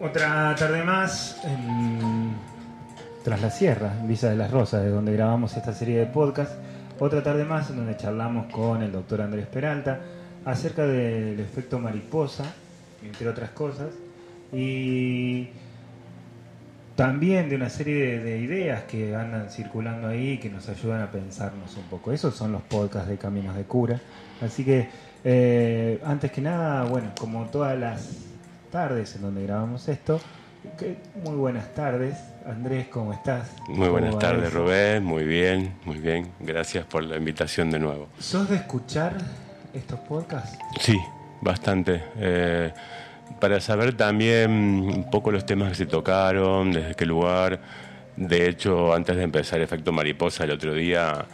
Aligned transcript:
Otra 0.00 0.56
tarde 0.56 0.82
más 0.82 1.40
en 1.44 2.34
Tras 3.22 3.40
la 3.40 3.48
Sierra, 3.48 3.92
Villa 4.02 4.28
de 4.30 4.34
las 4.36 4.50
Rosas, 4.50 4.82
de 4.82 4.90
donde 4.90 5.12
grabamos 5.12 5.56
esta 5.56 5.72
serie 5.72 6.00
de 6.00 6.06
podcast. 6.06 6.52
Otra 6.98 7.22
tarde 7.22 7.44
más 7.44 7.70
en 7.70 7.76
donde 7.76 7.96
charlamos 7.96 8.52
con 8.52 8.82
el 8.82 8.90
doctor 8.90 9.22
Andrés 9.22 9.46
Peralta 9.46 10.00
acerca 10.44 10.84
del 10.84 11.38
efecto 11.38 11.78
mariposa, 11.78 12.44
entre 13.04 13.28
otras 13.28 13.50
cosas, 13.50 13.90
y 14.52 15.48
también 16.96 17.48
de 17.48 17.54
una 17.54 17.70
serie 17.70 17.94
de, 17.94 18.18
de 18.18 18.38
ideas 18.38 18.82
que 18.84 19.14
andan 19.14 19.48
circulando 19.48 20.08
ahí 20.08 20.38
que 20.38 20.50
nos 20.50 20.68
ayudan 20.68 21.02
a 21.02 21.10
pensarnos 21.12 21.76
un 21.76 21.84
poco. 21.84 22.12
Esos 22.12 22.34
son 22.34 22.50
los 22.50 22.62
podcasts 22.62 23.08
de 23.08 23.16
Caminos 23.16 23.54
de 23.54 23.62
Cura. 23.62 24.00
Así 24.42 24.64
que, 24.64 24.88
eh, 25.22 26.00
antes 26.04 26.32
que 26.32 26.40
nada, 26.40 26.82
bueno, 26.84 27.12
como 27.18 27.46
todas 27.46 27.78
las 27.78 28.33
tardes 28.74 29.14
en 29.14 29.22
donde 29.22 29.44
grabamos 29.44 29.88
esto, 29.88 30.20
muy 31.22 31.36
buenas 31.36 31.72
tardes. 31.74 32.16
Andrés, 32.44 32.88
¿cómo 32.88 33.12
estás? 33.12 33.52
Muy 33.68 33.86
¿Cómo 33.86 33.90
buenas 33.92 34.18
tardes? 34.18 34.52
Rubén. 34.52 35.04
Muy 35.04 35.22
bien, 35.22 35.74
muy 35.84 35.98
bien. 35.98 36.32
Gracias 36.40 36.84
por 36.84 37.04
la 37.04 37.16
invitación 37.16 37.70
de 37.70 37.78
nuevo. 37.78 38.08
¿Sos 38.18 38.50
de 38.50 38.56
escuchar 38.56 39.16
estos 39.72 40.00
podcasts? 40.00 40.58
Sí, 40.80 40.98
bastante. 41.40 42.02
Eh, 42.16 42.72
para 43.38 43.60
saber 43.60 43.96
también 43.96 44.50
un 44.50 45.08
poco 45.08 45.30
los 45.30 45.46
temas 45.46 45.68
que 45.68 45.76
se 45.76 45.86
tocaron, 45.86 46.72
desde 46.72 46.96
qué 46.96 47.06
lugar. 47.06 47.60
De 48.16 48.48
hecho, 48.48 48.92
antes 48.92 49.14
de 49.14 49.22
empezar 49.22 49.60
Efecto 49.60 49.92
Mariposa 49.92 50.42
el 50.42 50.50
otro 50.50 50.74
día, 50.74 51.26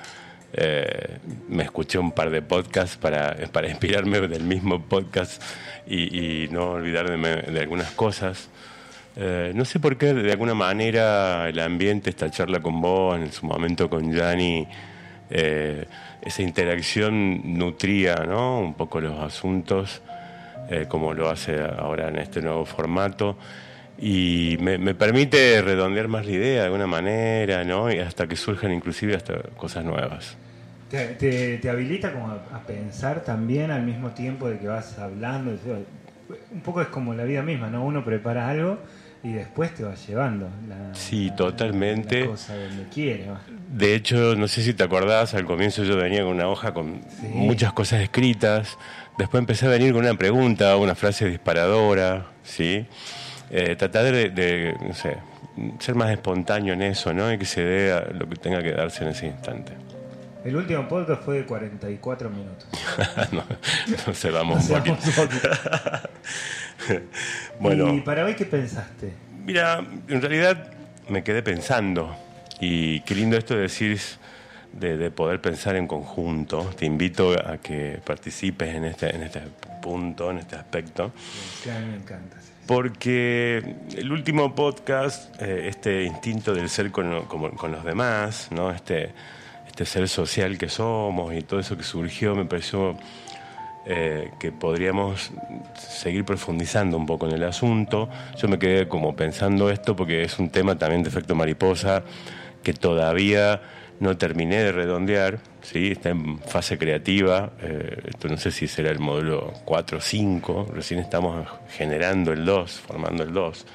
eh, 0.53 1.19
me 1.49 1.63
escuché 1.63 1.99
un 1.99 2.13
par 2.13 2.31
de 2.31 2.43
podcasts 2.43 2.97
para, 2.97 3.37
para 3.53 3.69
inspirarme 3.69 4.21
del 4.21 4.43
mismo 4.43 4.83
podcast 4.83 5.43
y, 5.87 6.49
no 6.51 6.73
olvidarme 6.73 7.37
de 7.37 7.61
algunas 7.61 7.91
cosas. 7.93 8.49
Eh, 9.17 9.53
no 9.55 9.65
sé 9.65 9.81
por 9.81 9.97
qué, 9.97 10.15
de 10.15 10.33
alguna 10.33 10.55
manera, 10.55 11.49
el 11.49 11.59
ambiente, 11.59 12.11
esta 12.11 12.31
charla 12.31 12.61
con 12.61 12.81
vos, 12.81 13.19
en 13.19 13.33
su 13.33 13.47
momento 13.47 13.91
con 13.91 14.13
Yanni, 14.13 14.67
eh, 15.31 15.85
esa 16.23 16.43
interacción 16.43 17.57
nutría 17.59 18.17
¿no? 18.27 18.61
un 18.61 18.75
poco 18.75 19.01
los 19.01 19.19
asuntos, 19.21 20.03
eh, 20.69 20.87
como 20.89 21.15
lo 21.15 21.31
hace 21.31 21.61
ahora 21.61 22.09
en 22.09 22.19
este 22.19 22.43
nuevo 22.43 22.65
formato. 22.65 23.37
Y 24.01 24.57
me, 24.61 24.79
me 24.79 24.95
permite 24.95 25.61
redondear 25.61 26.09
más 26.09 26.25
la 26.25 26.33
idea 26.33 26.61
de 26.61 26.65
alguna 26.67 26.87
manera, 26.87 27.65
¿no? 27.65 27.93
Y 27.93 27.99
hasta 27.99 28.27
que 28.27 28.35
surjan 28.37 28.73
inclusive 28.73 29.15
hasta 29.15 29.35
cosas 29.57 29.85
nuevas. 29.85 30.37
Te, 30.91 31.07
te- 31.15 31.59
te 31.59 31.71
habilita 31.71 32.13
como 32.13 32.29
a, 32.29 32.35
a 32.57 32.61
pensar 32.67 33.23
también 33.23 33.71
al 33.71 33.83
mismo 33.83 34.11
tiempo 34.11 34.49
de 34.49 34.59
que 34.59 34.67
vas 34.69 34.99
hablando. 34.99 35.57
Un 36.51 36.61
poco 36.63 36.81
es 36.81 36.89
como 36.89 37.13
la 37.15 37.25
vida 37.25 37.43
misma, 37.43 37.69
¿no? 37.69 37.85
Uno 37.85 38.05
prepara 38.05 38.49
algo 38.49 38.79
y 39.23 39.33
después 39.33 39.75
te 39.75 39.85
va 39.85 39.95
llevando. 39.95 40.49
La, 40.69 40.95
Sí, 40.95 41.29
la- 41.29 41.37
totalmente. 41.37 42.21
La 42.21 42.27
cosa 42.27 42.57
donde 42.57 42.85
quiere. 42.93 43.27
De 43.69 43.95
hecho, 43.95 44.35
no 44.35 44.49
sé 44.49 44.63
si 44.63 44.73
te 44.73 44.83
acordás, 44.83 45.35
al 45.35 45.45
comienzo 45.45 45.85
yo 45.85 45.97
venía 45.97 46.23
con 46.23 46.33
una 46.33 46.49
hoja 46.49 46.73
con 46.73 47.03
Sí. 47.21 47.27
muchas 47.35 47.73
cosas 47.75 48.01
escritas. 48.01 48.79
Después 49.19 49.41
empecé 49.41 49.67
a 49.67 49.69
venir 49.69 49.93
con 49.93 50.03
una 50.05 50.15
pregunta, 50.15 50.75
una 50.79 50.95
frase 50.95 51.29
disparadora, 51.29 52.27
¿sí? 52.43 52.87
Eh, 53.51 53.75
tratar 53.77 54.05
de, 54.05 54.31
de, 54.31 54.77
no 54.81 54.95
sé, 54.95 55.17
ser 55.81 55.95
más 55.97 56.11
espontáneo 56.11 56.75
en 56.75 56.83
eso, 56.83 57.13
¿no? 57.13 57.33
Y 57.33 57.39
que 57.39 57.45
se 57.45 57.63
dé 57.63 57.93
a 57.93 58.01
lo 58.13 58.29
que 58.29 58.37
tenga 58.37 58.63
que 58.63 58.73
darse 58.73 59.03
en 59.05 59.11
ese 59.11 59.27
instante. 59.27 59.73
El 60.45 60.57
último 60.57 60.89
podcast 60.89 61.23
fue 61.23 61.39
de 61.39 61.45
44 61.47 62.31
minutos. 62.31 62.67
no, 63.33 63.45
no 64.07 64.15
se 64.15 64.31
vamos 64.31 64.57
O 64.57 64.61
un 64.61 64.63
sea, 64.67 64.79
poquito. 64.79 64.97
un 65.07 65.27
poquito. 65.29 65.49
Bueno. 67.59 67.93
¿Y 67.95 68.01
para 68.01 68.25
hoy 68.25 68.35
qué 68.35 68.47
pensaste? 68.47 69.13
Mira, 69.45 69.85
en 70.09 70.21
realidad 70.23 70.71
me 71.09 71.23
quedé 71.23 71.43
pensando 71.43 72.17
y 72.61 73.01
qué 73.01 73.15
lindo 73.15 73.37
esto 73.37 73.55
de 73.55 73.63
decir 73.63 74.01
de, 74.73 74.97
de 74.97 75.11
poder 75.11 75.41
pensar 75.41 75.77
en 75.77 75.87
conjunto. 75.87 76.71
Te 76.79 76.87
invito 76.87 77.33
a 77.33 77.59
que 77.59 78.01
participes 78.05 78.75
en 78.75 78.85
este, 78.87 79.15
en 79.15 79.23
este 79.25 79.43
punto, 79.83 80.31
en 80.31 80.39
este 80.39 80.57
aspecto, 80.57 81.13
Que 81.65 81.73
a 81.73 81.79
mí 81.81 81.87
me 81.87 81.97
encanta. 81.97 82.37
sí. 82.41 82.50
Porque 82.71 83.75
el 83.97 84.13
último 84.13 84.55
podcast, 84.55 85.43
eh, 85.43 85.67
este 85.67 86.05
instinto 86.05 86.55
del 86.55 86.69
ser 86.69 86.93
con, 86.93 87.11
los 87.11 87.85
demás, 87.85 88.47
¿no? 88.53 88.71
este, 88.71 89.11
este 89.67 89.85
ser 89.85 90.09
social 90.09 90.57
que 90.57 90.69
somos 90.69 91.35
y 91.35 91.43
todo 91.43 91.59
eso 91.59 91.77
que 91.77 91.83
surgió, 91.83 92.37
me 92.37 92.45
pareció 92.45 92.95
eh, 93.87 94.31
que 94.39 94.53
podríamos 94.53 95.33
seguir 95.75 96.25
profundizando 96.25 96.97
un 96.97 97.07
poco 97.07 97.27
en 97.27 97.33
el 97.33 97.43
asunto. 97.43 98.09
Yo 98.41 98.47
me 98.47 98.61
quedé 98.61 98.87
como 98.87 99.17
pensando 99.17 99.69
esto 99.69 99.97
porque 99.97 100.23
es 100.23 100.39
un 100.39 100.51
tema 100.51 100.79
también 100.79 101.03
de 101.03 101.09
efecto 101.09 101.35
mariposa 101.35 102.05
que 102.63 102.73
todavía 102.73 103.61
no 104.01 104.17
terminé 104.17 104.65
de 104.65 104.73
redondear, 104.73 105.39
¿sí? 105.63 105.93
está 105.93 106.09
en 106.09 106.39
fase 106.39 106.79
creativa, 106.79 107.53
eh, 107.61 108.03
esto 108.07 108.29
no 108.29 108.39
sé 108.39 108.51
si 108.51 108.67
será 108.67 108.91
el 108.91 108.99
módulo 108.99 109.53
4 109.67 109.99
o 109.99 110.01
5, 110.01 110.69
recién 110.73 111.01
estamos 111.01 111.47
generando 111.77 112.33
el 112.33 112.45
2, 112.47 112.81
formando 112.81 113.23
el 113.23 113.33
2, 113.33 113.67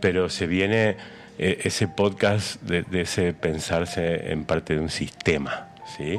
pero 0.00 0.28
se 0.28 0.46
viene 0.46 0.96
eh, 1.38 1.58
ese 1.64 1.88
podcast 1.88 2.62
de, 2.62 2.84
ese 3.00 3.34
pensarse 3.34 4.32
en 4.32 4.44
parte 4.44 4.74
de 4.74 4.80
un 4.80 4.90
sistema. 4.90 5.70
¿sí? 5.96 6.16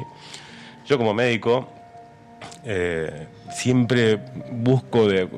Yo 0.86 0.98
como 0.98 1.14
médico 1.14 1.72
eh, 2.64 3.26
siempre 3.50 4.18
busco 4.52 5.08
de 5.08 5.28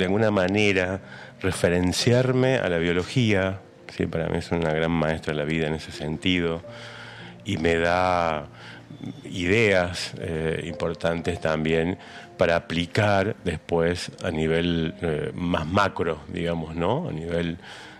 alguna 0.00 0.30
manera 0.30 1.00
referenciarme 1.40 2.56
a 2.56 2.68
la 2.68 2.76
biología, 2.76 3.60
¿sí? 3.96 4.06
para 4.06 4.28
mí 4.28 4.38
es 4.38 4.50
una 4.50 4.72
gran 4.72 4.90
maestra 4.90 5.32
de 5.32 5.38
la 5.38 5.44
vida 5.44 5.68
en 5.68 5.74
ese 5.74 5.90
sentido, 5.90 6.62
y 7.44 7.56
me 7.58 7.76
da 7.76 8.46
ideas 9.24 10.14
eh, 10.18 10.62
importantes 10.66 11.40
también 11.40 11.98
para 12.36 12.56
aplicar 12.56 13.36
después 13.44 14.10
a 14.22 14.30
nivel 14.30 14.94
eh, 15.02 15.30
más 15.34 15.66
macro, 15.66 16.20
digamos, 16.28 16.74
¿no? 16.74 17.08
A 17.08 17.12
nivel 17.12 17.58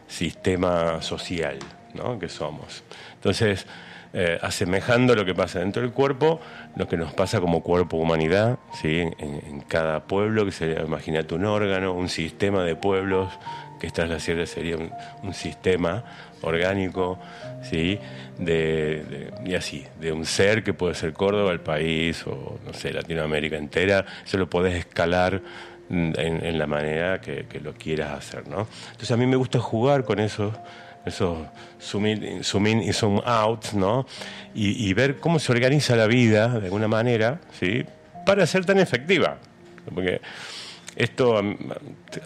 sistema 0.08 1.00
social, 1.02 1.58
¿no? 1.94 2.18
Que 2.18 2.28
somos. 2.28 2.82
Entonces, 3.14 3.66
eh, 4.12 4.38
asemejando 4.42 5.14
lo 5.14 5.24
que 5.24 5.34
pasa 5.34 5.60
dentro 5.60 5.82
del 5.82 5.92
cuerpo, 5.92 6.40
lo 6.76 6.88
que 6.88 6.96
nos 6.96 7.12
pasa 7.12 7.40
como 7.40 7.62
cuerpo 7.62 7.96
humanidad, 7.96 8.58
¿sí? 8.80 9.00
en, 9.00 9.60
cada 9.66 10.04
pueblo, 10.04 10.44
que 10.44 10.52
sería, 10.52 10.82
imagínate 10.82 11.34
un 11.34 11.44
órgano, 11.44 11.92
un 11.94 12.08
sistema 12.08 12.62
de 12.62 12.76
pueblos, 12.76 13.32
que 13.80 13.90
tras 13.90 14.08
la 14.08 14.20
sierra 14.20 14.46
sería 14.46 14.76
un 15.22 15.34
sistema 15.34 16.04
orgánico, 16.44 17.18
¿sí? 17.62 17.98
De, 18.38 19.30
y 19.44 19.54
así, 19.54 19.86
de 20.00 20.12
un 20.12 20.26
ser 20.26 20.62
que 20.62 20.74
puede 20.74 20.94
ser 20.94 21.12
Córdoba, 21.12 21.52
el 21.52 21.60
país, 21.60 22.26
o 22.26 22.58
no 22.64 22.72
sé, 22.72 22.92
Latinoamérica 22.92 23.56
entera, 23.56 24.04
eso 24.24 24.38
lo 24.38 24.48
podés 24.48 24.74
escalar 24.74 25.40
mm, 25.88 26.12
en, 26.16 26.58
la 26.58 26.66
manera 26.66 27.20
que, 27.20 27.46
que 27.46 27.60
lo 27.60 27.74
quieras 27.74 28.12
hacer, 28.12 28.48
¿no? 28.48 28.66
Entonces 28.86 29.10
a 29.10 29.16
mí 29.16 29.26
me 29.26 29.36
gusta 29.36 29.58
jugar 29.58 30.04
con 30.04 30.20
esos 30.20 30.52
esos 31.04 31.36
zoom 31.80 32.06
in, 32.06 32.44
zoom 32.44 32.66
in 32.66 32.82
y 32.82 32.92
zoom 32.92 33.20
out, 33.24 33.72
¿no? 33.72 34.06
Y, 34.54 34.88
y 34.88 34.94
ver 34.94 35.16
cómo 35.16 35.38
se 35.38 35.52
organiza 35.52 35.96
la 35.96 36.06
vida 36.06 36.48
de 36.48 36.66
alguna 36.66 36.88
manera, 36.88 37.40
¿sí? 37.58 37.84
Para 38.24 38.46
ser 38.46 38.64
tan 38.64 38.78
efectiva. 38.78 39.36
Porque 39.94 40.20
esto 40.96 41.40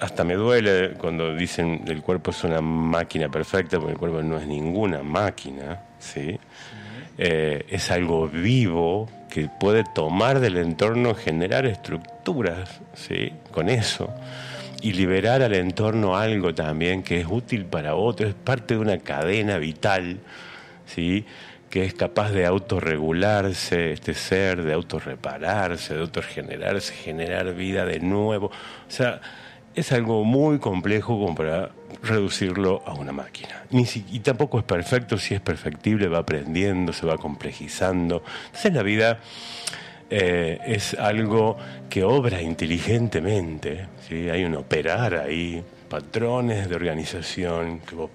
hasta 0.00 0.24
me 0.24 0.34
duele 0.34 0.92
cuando 0.92 1.34
dicen 1.34 1.84
el 1.86 2.02
cuerpo 2.02 2.30
es 2.30 2.44
una 2.44 2.60
máquina 2.60 3.28
perfecta, 3.28 3.78
porque 3.78 3.92
el 3.92 3.98
cuerpo 3.98 4.22
no 4.22 4.38
es 4.38 4.46
ninguna 4.46 5.02
máquina, 5.02 5.82
¿sí? 5.98 6.38
Eh, 7.16 7.66
es 7.68 7.90
algo 7.90 8.28
vivo 8.28 9.08
que 9.30 9.48
puede 9.48 9.84
tomar 9.84 10.40
del 10.40 10.56
entorno, 10.56 11.14
generar 11.14 11.66
estructuras, 11.66 12.80
¿sí? 12.94 13.32
Con 13.50 13.68
eso 13.68 14.12
y 14.80 14.92
liberar 14.92 15.42
al 15.42 15.54
entorno 15.54 16.16
algo 16.16 16.54
también 16.54 17.02
que 17.02 17.20
es 17.20 17.26
útil 17.28 17.64
para 17.64 17.94
otro, 17.94 18.28
es 18.28 18.34
parte 18.34 18.75
de 18.75 18.81
una 18.81 18.98
cadena 18.98 19.58
vital, 19.58 20.19
¿sí? 20.87 21.25
Que 21.70 21.85
es 21.85 21.94
capaz 21.94 22.31
de 22.31 22.47
autorregularse, 22.47 23.93
este 23.93 24.15
ser, 24.15 24.62
de 24.62 24.73
autorrepararse, 24.73 25.94
de 25.94 26.00
autorregenerarse, 26.00 26.94
generar 26.94 27.55
vida 27.55 27.85
de 27.85 28.00
nuevo. 28.00 28.47
O 28.47 28.91
sea, 28.91 29.20
es 29.75 29.93
algo 29.93 30.25
muy 30.25 30.59
complejo 30.59 31.19
como 31.19 31.35
para 31.35 31.70
reducirlo 32.03 32.82
a 32.87 32.94
una 32.94 33.12
máquina. 33.12 33.65
Ni 33.70 33.85
si- 33.87 34.05
y 34.11 34.20
tampoco 34.20 34.59
es 34.59 34.65
perfecto, 34.65 35.19
si 35.19 35.35
es 35.35 35.41
perfectible, 35.41 36.09
va 36.09 36.19
aprendiendo, 36.19 36.93
se 36.93 37.06
va 37.06 37.17
complejizando. 37.19 38.23
Entonces 38.47 38.73
la 38.73 38.82
vida 38.82 39.19
eh, 40.11 40.59
es 40.65 40.94
algo 40.94 41.59
que 41.91 42.03
obra 42.03 42.41
inteligentemente, 42.41 43.87
hay 44.11 44.43
un 44.43 44.55
operar 44.55 45.15
ahí, 45.15 45.62
patrones 45.91 46.67
de 46.69 46.75
organización 46.75 47.81
que 47.81 47.94
vos 47.94 48.11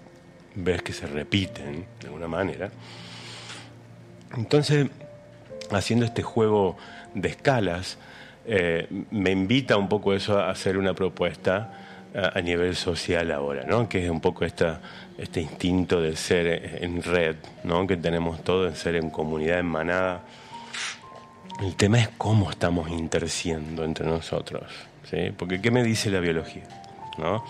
ves 0.56 0.82
que 0.82 0.92
se 0.92 1.06
repiten 1.06 1.86
de 2.00 2.08
alguna 2.08 2.28
manera. 2.28 2.72
Entonces, 4.36 4.88
haciendo 5.72 6.06
este 6.06 6.24
juego 6.24 6.78
de 7.14 7.30
escalas, 7.30 7.98
eh, 8.46 8.88
me 9.12 9.32
invita 9.32 9.78
un 9.78 9.88
poco 9.88 10.14
eso 10.14 10.40
a 10.40 10.50
hacer 10.50 10.78
una 10.78 10.94
propuesta 10.94 11.84
a, 12.16 12.42
nivel 12.42 12.76
social 12.76 13.32
ahora, 13.32 13.64
¿no? 13.64 13.90
Que 13.90 14.06
es 14.06 14.12
un 14.12 14.22
poco 14.22 14.46
esta, 14.46 14.82
este 15.18 15.42
instinto 15.42 16.02
de 16.02 16.16
ser 16.16 16.84
en 16.84 17.02
red, 17.02 17.38
¿no? 17.64 17.88
Que 17.88 17.98
tenemos 17.98 18.44
todo 18.44 18.68
en 18.68 18.76
ser 18.76 18.96
en 18.96 19.10
comunidad, 19.10 19.60
en 19.60 19.66
manada. 19.66 20.22
El 21.62 21.76
tema 21.76 22.00
es 22.00 22.10
cómo 22.18 22.52
estamos 22.52 22.90
interciendo 22.90 23.84
entre 23.84 24.06
nosotros, 24.06 24.64
¿sí? 25.10 25.32
Porque 25.36 25.62
¿qué 25.62 25.72
me 25.72 25.84
dice 25.84 26.10
la 26.12 26.20
biología? 26.20 26.64
¿No? 27.18 27.44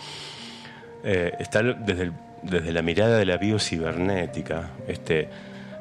Eh, 1.03 1.33
está 1.39 1.61
desde, 1.61 2.11
desde 2.41 2.71
la 2.71 2.81
mirada 2.81 3.17
de 3.17 3.25
la 3.25 3.37
biocibernética, 3.37 4.71
este, 4.87 5.29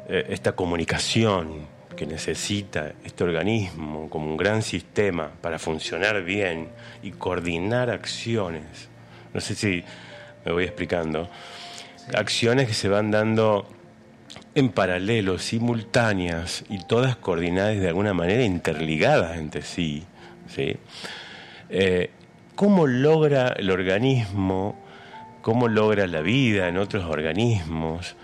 eh, 0.08 0.26
esta 0.30 0.52
comunicación 0.52 1.66
que 1.96 2.06
necesita 2.06 2.92
este 3.04 3.24
organismo 3.24 4.08
como 4.08 4.26
un 4.26 4.36
gran 4.36 4.62
sistema 4.62 5.30
para 5.40 5.58
funcionar 5.58 6.22
bien 6.24 6.68
y 7.02 7.12
coordinar 7.12 7.90
acciones. 7.90 8.88
No 9.32 9.40
sé 9.40 9.54
si 9.54 9.84
me 10.44 10.52
voy 10.52 10.64
explicando. 10.64 11.28
Acciones 12.14 12.66
que 12.66 12.74
se 12.74 12.88
van 12.88 13.10
dando 13.10 13.68
en 14.54 14.70
paralelo, 14.70 15.38
simultáneas 15.38 16.64
y 16.68 16.84
todas 16.84 17.16
coordinadas 17.16 17.78
de 17.78 17.88
alguna 17.88 18.14
manera 18.14 18.42
interligadas 18.42 19.38
entre 19.38 19.62
sí. 19.62 20.04
¿sí? 20.48 20.76
Eh, 21.70 22.10
¿Cómo 22.54 22.86
logra 22.86 23.48
el 23.48 23.70
organismo, 23.70 24.76
cómo 25.40 25.68
logra 25.68 26.06
la 26.06 26.20
vida 26.20 26.68
en 26.68 26.76
otros 26.76 27.04
organismos 27.04 28.16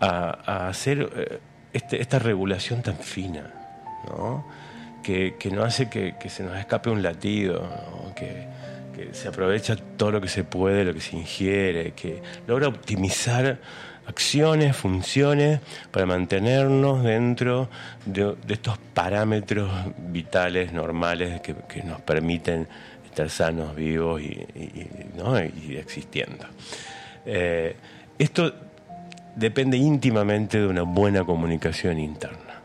a, 0.00 0.68
hacer 0.68 1.10
eh, 1.16 1.38
este, 1.72 2.00
esta 2.00 2.18
regulación 2.18 2.82
tan 2.82 2.98
fina? 2.98 3.52
¿no? 4.08 4.46
Que, 5.02 5.36
no 5.52 5.62
hace 5.62 5.88
que, 5.88 6.16
se 6.28 6.42
nos 6.42 6.58
escape 6.58 6.90
un 6.90 7.00
latido, 7.02 7.68
que, 8.16 8.48
que 8.94 9.14
se 9.14 9.28
aprovecha 9.28 9.76
todo 9.96 10.10
lo 10.10 10.20
que 10.20 10.28
se 10.28 10.42
puede, 10.42 10.84
lo 10.84 10.92
que 10.92 11.00
se 11.00 11.16
ingiere, 11.16 11.92
que 11.92 12.20
logra 12.48 12.66
optimizar 12.66 13.58
acciones, 14.06 14.76
funciones 14.76 15.60
para 15.90 16.06
mantenernos 16.06 17.02
dentro 17.02 17.68
de, 18.04 18.36
estos 18.48 18.78
parámetros 18.94 19.70
vitales 19.98 20.72
normales 20.72 21.40
que, 21.40 21.82
nos 21.82 22.00
permiten 22.00 22.68
estar 23.04 23.28
sanos, 23.28 23.74
vivos 23.74 24.22
y, 24.22 24.46
existiendo. 25.76 26.46
Eh, 27.24 27.76
esto 28.18 28.54
depende 29.36 29.76
íntimamente 29.76 30.58
de 30.58 30.66
una 30.66 30.82
buena 30.82 31.24
comunicación 31.24 31.98
interna. 31.98 32.62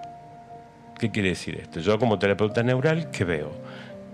¿Qué 0.97 1.11
quiere 1.11 1.29
decir 1.29 1.59
esto? 1.61 1.79
Yo 1.79 1.99
como 1.99 2.17
terapeuta 2.17 2.63
neural, 2.63 3.11
¿qué 3.11 3.23
veo? 3.23 3.51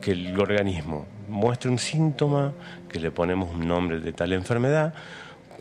Que 0.01 0.11
el 0.11 0.37
organismo 0.39 1.05
muestra 1.29 1.69
un 1.69 1.79
síntoma, 1.79 2.53
que 2.89 2.99
le 2.99 3.11
ponemos 3.11 3.53
un 3.53 3.67
nombre 3.67 3.99
de 3.99 4.11
tal 4.13 4.33
enfermedad, 4.33 4.93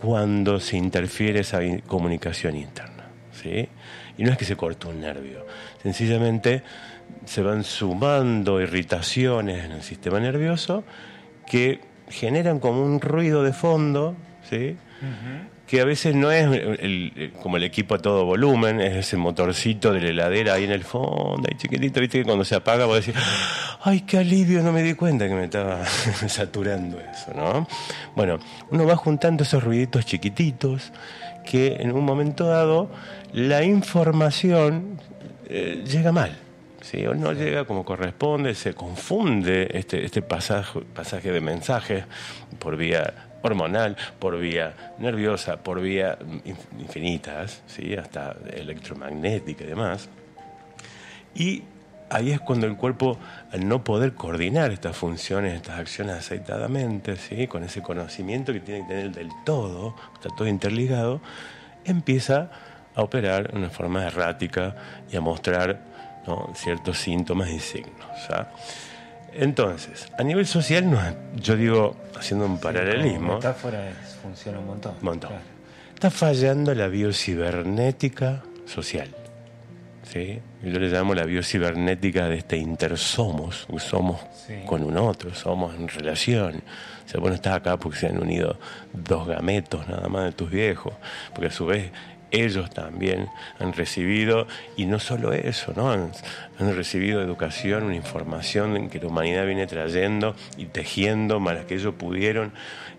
cuando 0.01 0.59
se 0.61 0.77
interfiere 0.77 1.41
esa 1.41 1.61
comunicación 1.87 2.57
interna. 2.57 3.05
¿sí? 3.33 3.69
Y 4.19 4.25
no 4.25 4.31
es 4.31 4.39
que 4.39 4.45
se 4.45 4.57
corte 4.57 4.87
un 4.87 5.01
nervio, 5.01 5.47
sencillamente 5.83 6.63
se 7.25 7.43
van 7.43 7.65
sumando 7.65 8.61
irritaciones 8.61 9.65
en 9.65 9.73
el 9.73 9.83
sistema 9.83 10.19
nervioso 10.21 10.85
que 11.47 11.81
generan 12.09 12.61
como 12.61 12.83
un 12.83 13.01
ruido 13.01 13.43
de 13.43 13.53
fondo, 13.53 14.17
¿sí? 14.49 14.77
Que 15.67 15.81
a 15.81 15.85
veces 15.85 16.15
no 16.15 16.31
es 16.31 16.49
como 17.43 17.57
el 17.57 17.65
equipo 17.65 17.97
a 17.97 17.99
todo 17.99 18.25
volumen, 18.25 18.81
es 18.81 18.95
ese 18.95 19.17
motorcito 19.17 19.93
de 19.93 20.01
la 20.01 20.09
heladera 20.11 20.55
ahí 20.55 20.65
en 20.65 20.71
el 20.71 20.85
fondo, 20.85 21.49
ahí 21.49 21.57
chiquitito, 21.57 22.01
viste 22.01 22.19
que 22.19 22.25
cuando 22.25 22.45
se 22.45 22.55
apaga 22.55 22.87
vos 22.87 23.05
decís, 23.05 23.21
ay, 23.83 24.03
qué 24.03 24.19
alivio, 24.19 24.63
no 24.63 24.73
me 24.73 24.83
di 24.83 24.95
cuenta 24.95 25.29
que 25.29 25.35
me 25.35 25.45
estaba 25.45 25.85
saturando 26.29 27.01
eso, 27.01 27.33
¿no? 27.35 27.67
Bueno, 28.15 28.39
uno 28.71 28.87
va 28.87 28.97
juntando 28.97 29.43
esos 29.43 29.63
ruiditos 29.63 30.07
chiquititos 30.07 30.93
que 31.45 31.77
en 31.81 31.93
un 31.93 32.05
momento 32.05 32.47
dado 32.47 32.91
la 33.33 33.65
información 33.65 35.01
eh, 35.49 35.83
llega 35.87 36.13
mal. 36.13 36.39
¿sí? 36.81 37.05
o 37.05 37.15
no 37.15 37.33
llega 37.33 37.65
como 37.65 37.85
corresponde, 37.85 38.55
se 38.55 38.75
confunde 38.75 39.69
este, 39.73 40.05
este 40.05 40.23
pasaje, 40.23 40.81
pasaje 40.95 41.33
de 41.33 41.41
mensajes 41.41 42.05
por 42.61 42.77
vía 42.77 43.26
hormonal, 43.43 43.97
por 44.19 44.39
vía 44.39 44.75
nerviosa, 44.99 45.57
por 45.57 45.81
vía 45.81 46.19
infinitas, 46.79 47.63
¿sí? 47.67 47.95
hasta 47.95 48.37
electromagnética 48.53 49.65
y 49.65 49.67
demás. 49.67 50.09
Y 51.35 51.63
ahí 52.11 52.33
es 52.33 52.41
cuando 52.41 52.67
el 52.67 52.77
cuerpo, 52.77 53.19
al 53.53 53.69
no 53.69 53.85
poder 53.85 54.15
coordinar 54.15 54.73
estas 54.73 54.97
funciones, 54.97 55.55
estas 55.55 55.79
acciones 55.79 56.17
aceitadamente, 56.17 57.17
¿sí? 57.17 57.47
con 57.47 57.65
ese 57.65 57.83
conocimiento 57.83 58.53
que 58.53 58.61
tiene 58.61 58.83
que 58.83 58.89
tener 58.89 59.13
del 59.13 59.31
todo, 59.45 59.95
está 60.15 60.29
todo 60.35 60.49
interligado, 60.49 61.21
empieza 61.85 62.51
a 62.95 63.03
operar 63.03 63.53
de 63.53 63.59
una 63.59 63.71
forma 63.71 64.07
errática 64.07 64.75
y 65.11 65.17
a 65.17 65.21
mostrar 65.21 65.81
ciertos 66.55 66.99
síntomas 66.99 67.51
y 67.51 67.61
signos. 67.61 68.31
¿ah? 68.31 68.49
Entonces, 69.39 70.09
a 70.19 70.23
nivel 70.23 70.47
social, 70.47 70.85
yo 71.37 71.57
digo, 71.57 71.97
haciendo 72.17 72.47
un 72.47 72.59
paralelismo. 72.59 73.35
metáfora 73.37 73.93
funciona 74.23 74.59
un 74.59 74.67
montón. 74.67 74.95
Está 75.95 76.11
fallando 76.11 76.75
la 76.75 76.89
biocibernética 76.89 78.43
social. 78.67 79.09
¿sí? 80.03 80.41
Yo 80.63 80.79
le 80.79 80.89
llamo 80.89 81.15
la 81.15 81.25
biocibernética 81.25 82.29
de 82.29 82.37
este 82.37 82.57
intersomos, 82.57 83.67
somos 83.79 84.21
con 84.67 84.83
un 84.83 84.97
otro, 84.97 85.35
somos 85.35 85.75
en 85.75 85.89
relación. 85.89 86.63
O 87.05 87.09
sea, 87.09 87.21
vos 87.21 87.29
no 87.29 87.35
estás 87.35 87.55
acá 87.55 87.77
porque 87.77 87.99
se 87.99 88.07
han 88.07 88.19
unido 88.19 88.59
dos 88.93 89.27
gametos 89.27 89.87
nada 89.89 90.09
más 90.09 90.25
de 90.25 90.33
tus 90.33 90.51
viejos, 90.51 90.95
porque 91.33 91.49
a 91.49 91.53
su 91.53 91.67
vez 91.67 91.91
ellos 92.31 92.71
también 92.71 93.29
han 93.59 93.73
recibido, 93.73 94.47
y 94.77 94.87
no 94.87 94.99
solo 94.99 95.33
eso, 95.33 95.73
¿no? 95.77 95.91
Han, 95.91 96.13
recibido 96.59 97.23
educación, 97.23 97.85
una 97.85 97.97
información 97.97 98.89
que 98.89 98.99
la 98.99 99.09
humanidad 99.09 99.47
viene 99.47 99.67
trayendo 99.67 100.35
y 100.57 100.67
tejiendo 100.67 101.43
para 101.43 101.67
que 101.67 101.75
ellos 101.75 101.95
pudieron 101.95 102.53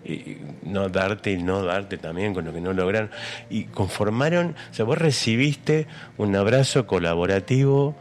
y 0.04 0.38
no 0.62 0.88
darte 0.88 1.32
y 1.32 1.42
no 1.42 1.64
darte 1.64 1.98
también 1.98 2.34
con 2.34 2.44
lo 2.44 2.52
que 2.52 2.60
no 2.60 2.72
lograron. 2.72 3.10
Y 3.50 3.64
conformaron, 3.64 4.54
o 4.70 4.74
sea, 4.74 4.84
vos 4.84 4.98
recibiste 4.98 5.86
un 6.16 6.36
abrazo 6.36 6.86
colaborativo 6.86 7.96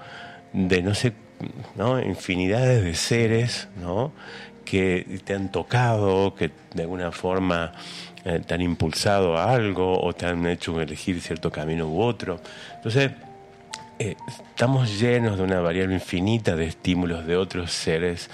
de 0.54 0.82
no 0.82 0.94
sé, 0.94 1.14
¿no? 1.76 2.00
infinidades 2.00 2.84
de 2.84 2.94
seres, 2.96 3.68
¿no? 3.82 4.14
que 4.68 5.22
te 5.24 5.34
han 5.34 5.50
tocado, 5.50 6.36
que 6.36 6.52
de 6.74 6.82
alguna 6.84 7.12
forma 7.14 7.72
eh, 8.28 8.42
te 8.46 8.54
han 8.56 8.62
impulsado 8.62 9.38
a 9.38 9.54
algo 9.54 10.02
o 10.04 10.12
te 10.12 10.26
han 10.26 10.46
hecho 10.48 10.82
elegir 10.82 11.22
cierto 11.22 11.50
camino 11.50 11.88
u 11.88 12.02
otro. 12.02 12.42
Entonces, 12.76 13.12
eh, 14.00 14.18
estamos 14.28 15.00
llenos 15.00 15.38
de 15.38 15.44
una 15.44 15.62
variable 15.62 15.94
infinita 15.94 16.58
de 16.58 16.66
estímulos 16.66 17.26
de 17.26 17.38
otros 17.38 17.72
seres 17.72 18.30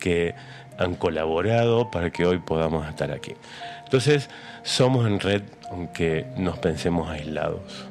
que 0.00 0.34
han 0.76 0.96
colaborado 0.96 1.88
para 1.88 2.10
que 2.10 2.26
hoy 2.26 2.38
podamos 2.40 2.88
estar 2.88 3.12
aquí. 3.12 3.34
Entonces, 3.84 4.28
somos 4.64 5.06
en 5.06 5.20
red 5.20 5.42
aunque 5.70 6.26
nos 6.36 6.58
pensemos 6.58 7.08
aislados. 7.08 7.86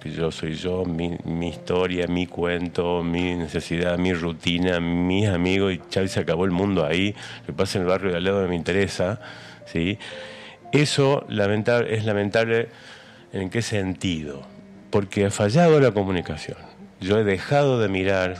que 0.00 0.12
yo 0.12 0.30
soy 0.30 0.54
yo, 0.54 0.84
mi, 0.84 1.18
mi, 1.24 1.48
historia, 1.48 2.06
mi 2.06 2.28
cuento, 2.28 3.02
mi 3.02 3.34
necesidad, 3.34 3.98
mi 3.98 4.12
rutina, 4.12 4.78
mis 4.78 5.26
amigos, 5.26 5.72
y 5.72 5.80
ya 5.90 6.06
se 6.06 6.20
acabó 6.20 6.44
el 6.44 6.52
mundo 6.52 6.86
ahí, 6.86 7.16
lo 7.40 7.46
que 7.46 7.52
pasa 7.52 7.78
en 7.78 7.82
el 7.82 7.90
barrio 7.90 8.12
de 8.12 8.18
al 8.18 8.24
lado 8.24 8.46
me 8.46 8.54
interesa, 8.54 9.20
¿sí? 9.66 9.98
Eso 10.72 11.24
lamentable, 11.28 11.94
es 11.94 12.04
lamentable 12.04 12.68
en 13.32 13.50
qué 13.50 13.62
sentido? 13.62 14.42
Porque 14.90 15.26
ha 15.26 15.30
fallado 15.30 15.80
la 15.80 15.92
comunicación. 15.92 16.58
Yo 17.00 17.18
he 17.18 17.24
dejado 17.24 17.78
de 17.80 17.88
mirar 17.88 18.36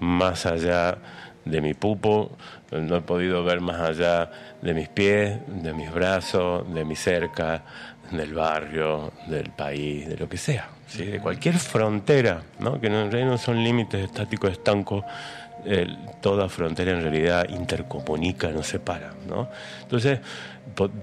más 0.00 0.46
allá 0.46 0.98
de 1.44 1.60
mi 1.60 1.74
pupo, 1.74 2.36
no 2.70 2.96
he 2.96 3.00
podido 3.00 3.44
ver 3.44 3.60
más 3.60 3.80
allá 3.80 4.30
de 4.60 4.74
mis 4.74 4.88
pies, 4.88 5.38
de 5.46 5.72
mis 5.72 5.90
brazos, 5.92 6.72
de 6.72 6.84
mi 6.84 6.96
cerca, 6.96 7.64
del 8.10 8.34
barrio, 8.34 9.12
del 9.26 9.50
país, 9.50 10.08
de 10.08 10.16
lo 10.16 10.28
que 10.28 10.36
sea, 10.36 10.68
de 10.96 11.20
cualquier 11.20 11.58
frontera, 11.58 12.42
¿no? 12.58 12.80
que 12.80 12.86
en 12.86 13.10
realidad 13.10 13.30
no 13.30 13.38
son 13.38 13.62
límites 13.62 14.04
estáticos, 14.04 14.52
estancos, 14.52 15.04
toda 16.20 16.48
frontera 16.48 16.92
en 16.92 17.02
realidad 17.02 17.48
intercomunica, 17.48 18.50
nos 18.50 18.66
separa. 18.66 19.12
¿no? 19.28 19.48
Entonces, 19.82 20.20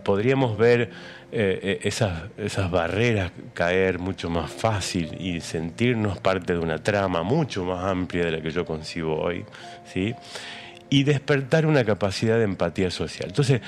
podríamos 0.04 0.58
ver 0.58 0.90
eh, 1.32 1.60
eh, 1.62 1.80
esas, 1.84 2.72
barreras 2.72 3.32
caer 3.54 4.00
mucho 4.00 4.30
más 4.30 4.52
fácil 4.52 5.18
y 5.20 5.42
sentirnos 5.42 6.18
parte 6.20 6.54
de 6.54 6.60
una 6.60 6.82
trama 6.82 7.24
mucho 7.24 7.66
más 7.66 7.84
amplia 7.84 8.26
de 8.26 8.32
la 8.32 8.42
que 8.42 8.52
yo 8.52 8.66
concibo 8.66 9.20
hoy, 9.20 9.44
¿sí? 9.92 10.16
y 10.90 11.04
despertar 11.04 11.66
una 11.66 11.84
capacidad 11.84 12.38
de 12.38 12.44
empatía 12.44 12.92
social. 12.92 13.30
Entonces, 13.30 13.62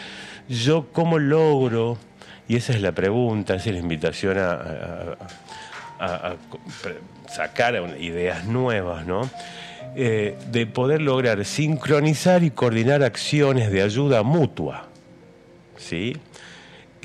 yo 0.48 0.88
cómo 0.94 1.20
logro, 1.20 1.98
y 2.48 2.56
esa 2.56 2.74
es 2.74 2.82
la 2.82 2.92
pregunta, 2.94 3.56
esa 3.56 3.70
es 3.70 3.76
la 3.76 3.82
invitación 3.82 4.38
a, 4.40 5.18
sacar 7.28 7.76
ideas 8.00 8.46
nuevas, 8.46 9.06
¿no? 9.06 9.30
Eh, 9.96 10.38
de 10.52 10.68
poder 10.68 11.02
lograr 11.02 11.44
sincronizar 11.44 12.44
y 12.44 12.52
coordinar 12.52 13.04
acciones 13.04 13.72
de 13.72 13.82
ayuda 13.82 14.22
mutua 14.22 14.88
¿sí? 15.78 16.18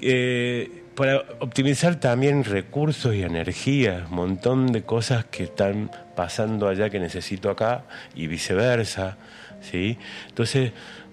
Eh, 0.01 0.83
para 0.95 1.23
optimizar 1.41 1.97
también 1.97 2.45
recursos 2.45 3.15
y 3.15 3.23
energías, 3.23 4.11
un 4.11 4.17
montón 4.17 4.67
de 4.73 4.83
cosas 4.83 5.25
que 5.25 5.45
están 5.45 5.91
pasando 6.15 6.69
allá 6.69 6.91
que 6.91 6.99
necesito 6.99 7.51
acá 7.51 7.85
y 8.15 8.27
viceversa, 8.27 9.17
¿sí? 9.63 9.97
Entonces, 10.29 10.73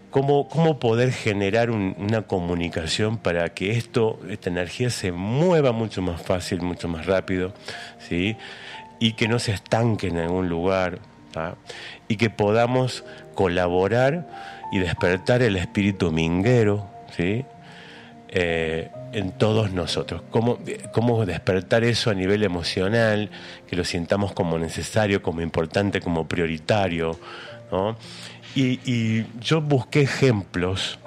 ¿cómo, 0.10 0.50
cómo 0.50 0.80
poder 0.80 1.14
generar 1.14 1.70
una 1.72 2.24
comunicación 2.24 3.18
para 3.18 3.50
que 3.54 3.72
esto, 3.72 4.20
esta 4.30 4.50
energía 4.50 4.90
se 4.90 5.14
mueva 5.14 5.72
mucho 5.72 6.02
más 6.02 6.22
fácil, 6.22 6.62
mucho 6.62 6.90
más 6.90 7.06
rápido, 7.06 7.54
¿sí? 8.00 8.36
Y 9.00 9.14
que 9.14 9.30
no 9.30 9.40
se 9.40 9.54
estanque 9.54 10.08
en 10.08 10.18
algún 10.18 10.50
lugar, 10.50 11.00
y 12.08 12.18
que 12.18 12.30
podamos 12.30 13.04
colaborar 13.36 14.28
y 14.72 14.80
despertar 14.80 15.42
el 15.42 15.56
espíritu 15.56 16.12
minguero, 16.12 16.88
¿sí? 17.16 17.46
Eh, 18.30 18.90
en 19.12 19.32
todos 19.32 19.72
nosotros. 19.72 20.22
¿Cómo, 20.30 20.60
¿Cómo 20.92 21.26
despertar 21.26 21.84
eso 21.84 22.12
a 22.12 22.14
nivel 22.14 22.44
emocional, 22.44 23.32
que 23.68 23.76
lo 23.76 23.84
sintamos 23.84 24.34
como 24.34 24.60
necesario, 24.60 25.24
como 25.24 25.42
importante, 25.42 26.00
como 26.00 26.28
prioritario? 26.28 27.20
Y, 28.56 29.26
yo 29.40 29.62
busqué 29.62 30.02
ejemplos, 30.02 31.00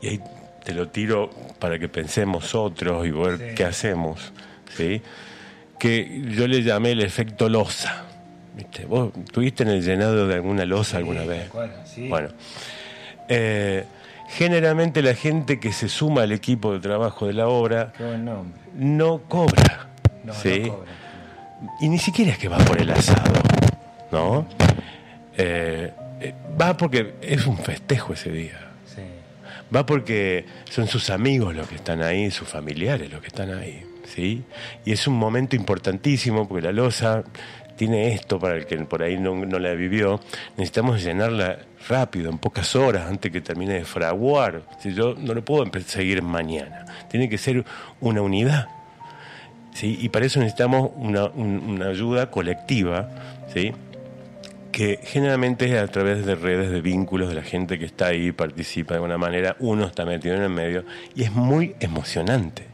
y 0.00 0.08
ahí 0.08 0.20
te 0.64 0.74
lo 0.74 0.88
tiro 0.88 1.30
para 1.58 1.78
que 1.78 1.88
pensemos 1.88 2.54
otros 2.54 3.06
y 3.06 3.10
ver 3.10 3.54
qué 3.54 3.64
hacemos, 3.64 4.32
¿sí? 4.76 5.02
que 5.78 6.22
yo 6.36 6.46
le 6.46 6.62
llamé 6.62 6.92
el 6.92 7.00
efecto 7.00 7.48
losa. 7.48 8.04
¿Viste? 8.54 8.84
¿Vos 8.84 9.12
tuviste 9.32 9.62
en 9.62 9.70
el 9.70 9.82
llenado 9.82 10.26
de 10.28 10.34
alguna 10.34 10.64
losa 10.64 10.98
alguna 10.98 11.24
vez? 11.24 11.50
Bueno. 12.08 12.28
Eh, 13.28 13.84
Generalmente 14.36 15.02
la 15.02 15.14
gente 15.14 15.60
que 15.60 15.72
se 15.72 15.90
suma 15.90 16.22
al 16.22 16.32
equipo 16.32 16.72
de 16.72 16.80
trabajo 16.80 17.26
de 17.26 17.34
la 17.34 17.48
obra 17.48 17.92
no 18.74 19.18
cobra. 19.28 19.88
¿sí? 20.32 20.72
Y 21.80 21.88
ni 21.90 21.98
siquiera 21.98 22.32
es 22.32 22.38
que 22.38 22.48
va 22.48 22.56
por 22.58 22.80
el 22.80 22.90
asado, 22.90 23.40
¿no? 24.10 24.46
Eh, 25.36 25.92
eh, 26.20 26.34
va 26.58 26.76
porque 26.78 27.16
es 27.20 27.46
un 27.46 27.58
festejo 27.58 28.14
ese 28.14 28.30
día. 28.30 28.58
Va 29.74 29.84
porque 29.84 30.46
son 30.70 30.86
sus 30.86 31.10
amigos 31.10 31.54
los 31.54 31.68
que 31.68 31.76
están 31.76 32.02
ahí, 32.02 32.30
sus 32.30 32.48
familiares 32.48 33.10
los 33.10 33.20
que 33.20 33.28
están 33.28 33.52
ahí. 33.52 33.84
¿sí? 34.06 34.44
Y 34.86 34.92
es 34.92 35.06
un 35.06 35.14
momento 35.14 35.56
importantísimo 35.56 36.48
porque 36.48 36.62
la 36.62 36.72
losa 36.72 37.22
tiene 37.76 38.12
esto 38.12 38.38
para 38.38 38.56
el 38.56 38.66
que 38.66 38.76
por 38.78 39.02
ahí 39.02 39.18
no, 39.18 39.34
la 39.58 39.72
vivió, 39.72 40.20
necesitamos 40.56 41.02
llenarla 41.02 41.58
rápido, 41.88 42.30
en 42.30 42.38
pocas 42.38 42.74
horas, 42.76 43.06
antes 43.08 43.30
que 43.30 43.40
termine 43.40 43.74
de 43.74 43.84
fraguar. 43.84 44.62
Si 44.80 44.94
yo 44.94 45.14
no 45.18 45.34
lo 45.34 45.44
puedo 45.44 45.64
seguir 45.86 46.22
mañana, 46.22 46.84
tiene 47.10 47.28
que 47.28 47.38
ser 47.38 47.64
una 48.00 48.22
unidad. 48.22 48.68
¿sí? 49.74 49.98
Y 50.00 50.08
para 50.08 50.26
eso 50.26 50.38
necesitamos 50.40 50.90
una, 50.96 51.26
una 51.26 51.88
ayuda 51.88 52.30
colectiva, 52.30 53.08
¿sí? 53.52 53.72
que 54.72 54.98
generalmente 55.02 55.66
es 55.66 55.80
a 55.80 55.86
través 55.86 56.24
de 56.24 56.34
redes 56.34 56.70
de 56.70 56.80
vínculos 56.80 57.28
de 57.28 57.34
la 57.34 57.42
gente 57.42 57.78
que 57.78 57.84
está 57.84 58.06
ahí, 58.06 58.32
participa 58.32 58.94
de 58.94 58.96
alguna 58.96 59.18
manera, 59.18 59.54
uno 59.60 59.84
está 59.84 60.04
metido 60.04 60.34
en 60.34 60.42
el 60.42 60.48
medio, 60.48 60.84
y 61.14 61.22
es 61.22 61.32
muy 61.32 61.76
emocionante. 61.78 62.66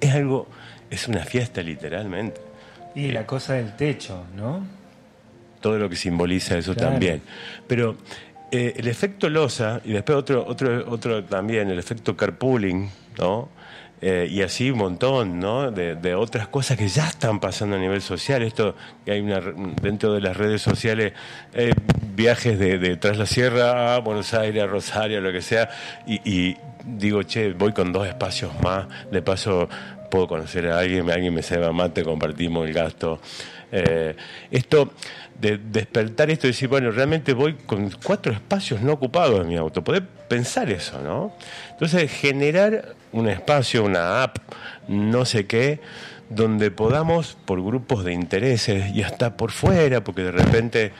Es 0.00 0.14
algo, 0.14 0.46
es 0.88 1.08
una 1.08 1.24
fiesta 1.24 1.60
literalmente. 1.60 2.51
Y 2.94 3.10
la 3.12 3.26
cosa 3.26 3.54
del 3.54 3.76
techo, 3.76 4.24
¿no? 4.36 4.66
Todo 5.60 5.78
lo 5.78 5.88
que 5.88 5.96
simboliza 5.96 6.58
eso 6.58 6.74
también. 6.74 7.22
Pero 7.66 7.96
eh, 8.50 8.74
el 8.76 8.88
efecto 8.88 9.30
losa, 9.30 9.80
y 9.84 9.92
después 9.92 10.18
otro, 10.18 10.44
otro, 10.46 10.90
otro 10.90 11.24
también, 11.24 11.70
el 11.70 11.78
efecto 11.78 12.16
carpooling, 12.16 12.90
¿no? 13.18 13.48
Eh, 14.04 14.26
y 14.28 14.42
así 14.42 14.68
un 14.68 14.78
montón, 14.78 15.38
¿no? 15.38 15.70
De, 15.70 16.14
otras 16.16 16.48
cosas 16.48 16.76
que 16.76 16.88
ya 16.88 17.06
están 17.06 17.38
pasando 17.38 17.76
a 17.76 17.78
nivel 17.78 18.02
social. 18.02 18.42
Esto, 18.42 18.74
que 19.04 19.12
hay 19.12 19.20
una, 19.20 19.40
dentro 19.80 20.12
de 20.12 20.20
las 20.20 20.36
redes 20.36 20.60
sociales, 20.60 21.12
eh, 21.54 21.72
viajes 22.14 22.58
de, 22.58 22.96
tras 22.96 23.16
la 23.16 23.26
sierra 23.26 23.94
a 23.94 23.98
Buenos 24.00 24.34
Aires, 24.34 24.64
a 24.64 24.66
Rosario, 24.66 25.20
lo 25.20 25.30
que 25.30 25.40
sea, 25.40 25.70
y, 26.04 26.20
y 26.28 26.56
digo, 26.84 27.22
che, 27.22 27.52
voy 27.52 27.72
con 27.72 27.92
dos 27.92 28.06
espacios 28.06 28.52
más, 28.62 28.86
de 29.10 29.22
paso 29.22 29.68
puedo 30.10 30.28
conocer 30.28 30.68
a 30.68 30.78
alguien, 30.78 31.10
alguien 31.10 31.32
me 31.32 31.42
ceba 31.42 31.72
mate, 31.72 32.04
compartimos 32.04 32.68
el 32.68 32.74
gasto. 32.74 33.20
Eh, 33.70 34.14
esto 34.50 34.92
de 35.40 35.56
despertar 35.56 36.30
esto 36.30 36.46
y 36.46 36.50
decir, 36.50 36.68
bueno, 36.68 36.90
realmente 36.90 37.32
voy 37.32 37.54
con 37.54 37.90
cuatro 38.04 38.32
espacios 38.32 38.82
no 38.82 38.92
ocupados 38.92 39.40
en 39.40 39.48
mi 39.48 39.56
auto. 39.56 39.82
Poder 39.82 40.06
pensar 40.28 40.70
eso, 40.70 41.00
¿no? 41.00 41.34
Entonces, 41.70 42.12
generar 42.12 42.94
un 43.12 43.28
espacio, 43.28 43.84
una 43.84 44.22
app, 44.22 44.36
no 44.88 45.24
sé 45.24 45.46
qué, 45.46 45.80
donde 46.28 46.70
podamos, 46.70 47.36
por 47.46 47.62
grupos 47.62 48.04
de 48.04 48.12
intereses 48.12 48.94
y 48.94 49.02
hasta 49.02 49.36
por 49.36 49.50
fuera, 49.50 50.04
porque 50.04 50.22
de 50.22 50.32
repente 50.32 50.92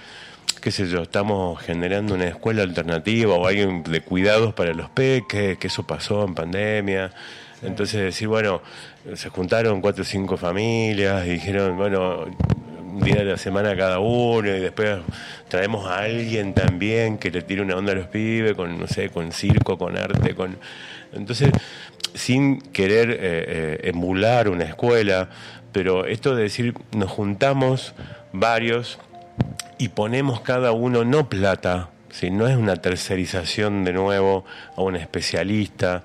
qué 0.62 0.70
sé 0.70 0.86
yo, 0.86 1.02
estamos 1.02 1.60
generando 1.60 2.14
una 2.14 2.28
escuela 2.28 2.62
alternativa 2.62 3.34
o 3.34 3.48
alguien 3.48 3.82
de 3.82 4.00
cuidados 4.00 4.54
para 4.54 4.72
los 4.72 4.88
peques, 4.90 5.58
que 5.58 5.66
eso 5.66 5.84
pasó 5.84 6.24
en 6.24 6.34
pandemia. 6.34 7.10
Entonces 7.62 8.00
decir, 8.00 8.28
bueno, 8.28 8.62
se 9.14 9.28
juntaron 9.28 9.80
cuatro 9.80 10.02
o 10.02 10.04
cinco 10.04 10.36
familias 10.36 11.24
dijeron, 11.24 11.76
bueno, 11.76 12.26
un 12.80 13.00
día 13.00 13.16
de 13.16 13.24
la 13.24 13.36
semana 13.38 13.76
cada 13.76 13.98
uno 13.98 14.48
y 14.48 14.60
después 14.60 15.00
traemos 15.48 15.90
a 15.90 15.98
alguien 15.98 16.54
también 16.54 17.18
que 17.18 17.32
le 17.32 17.42
tire 17.42 17.60
una 17.60 17.74
onda 17.74 17.90
a 17.92 17.96
los 17.96 18.06
pibes 18.06 18.54
con, 18.54 18.78
no 18.78 18.86
sé, 18.86 19.08
con 19.10 19.32
circo, 19.32 19.76
con 19.76 19.98
arte, 19.98 20.36
con... 20.36 20.58
Entonces, 21.12 21.50
sin 22.14 22.60
querer 22.60 23.10
eh, 23.10 23.16
eh, 23.20 23.80
emular 23.88 24.48
una 24.48 24.64
escuela, 24.64 25.28
pero 25.72 26.06
esto 26.06 26.36
de 26.36 26.44
decir, 26.44 26.74
nos 26.92 27.10
juntamos 27.10 27.94
varios 28.32 29.00
y 29.82 29.88
ponemos 29.88 30.42
cada 30.42 30.70
uno, 30.70 31.04
no 31.04 31.28
plata, 31.28 31.88
si 32.08 32.30
no 32.30 32.46
es 32.46 32.56
una 32.56 32.76
tercerización 32.76 33.82
de 33.82 33.92
nuevo 33.92 34.44
a 34.76 34.82
un 34.82 34.94
especialista, 34.94 36.04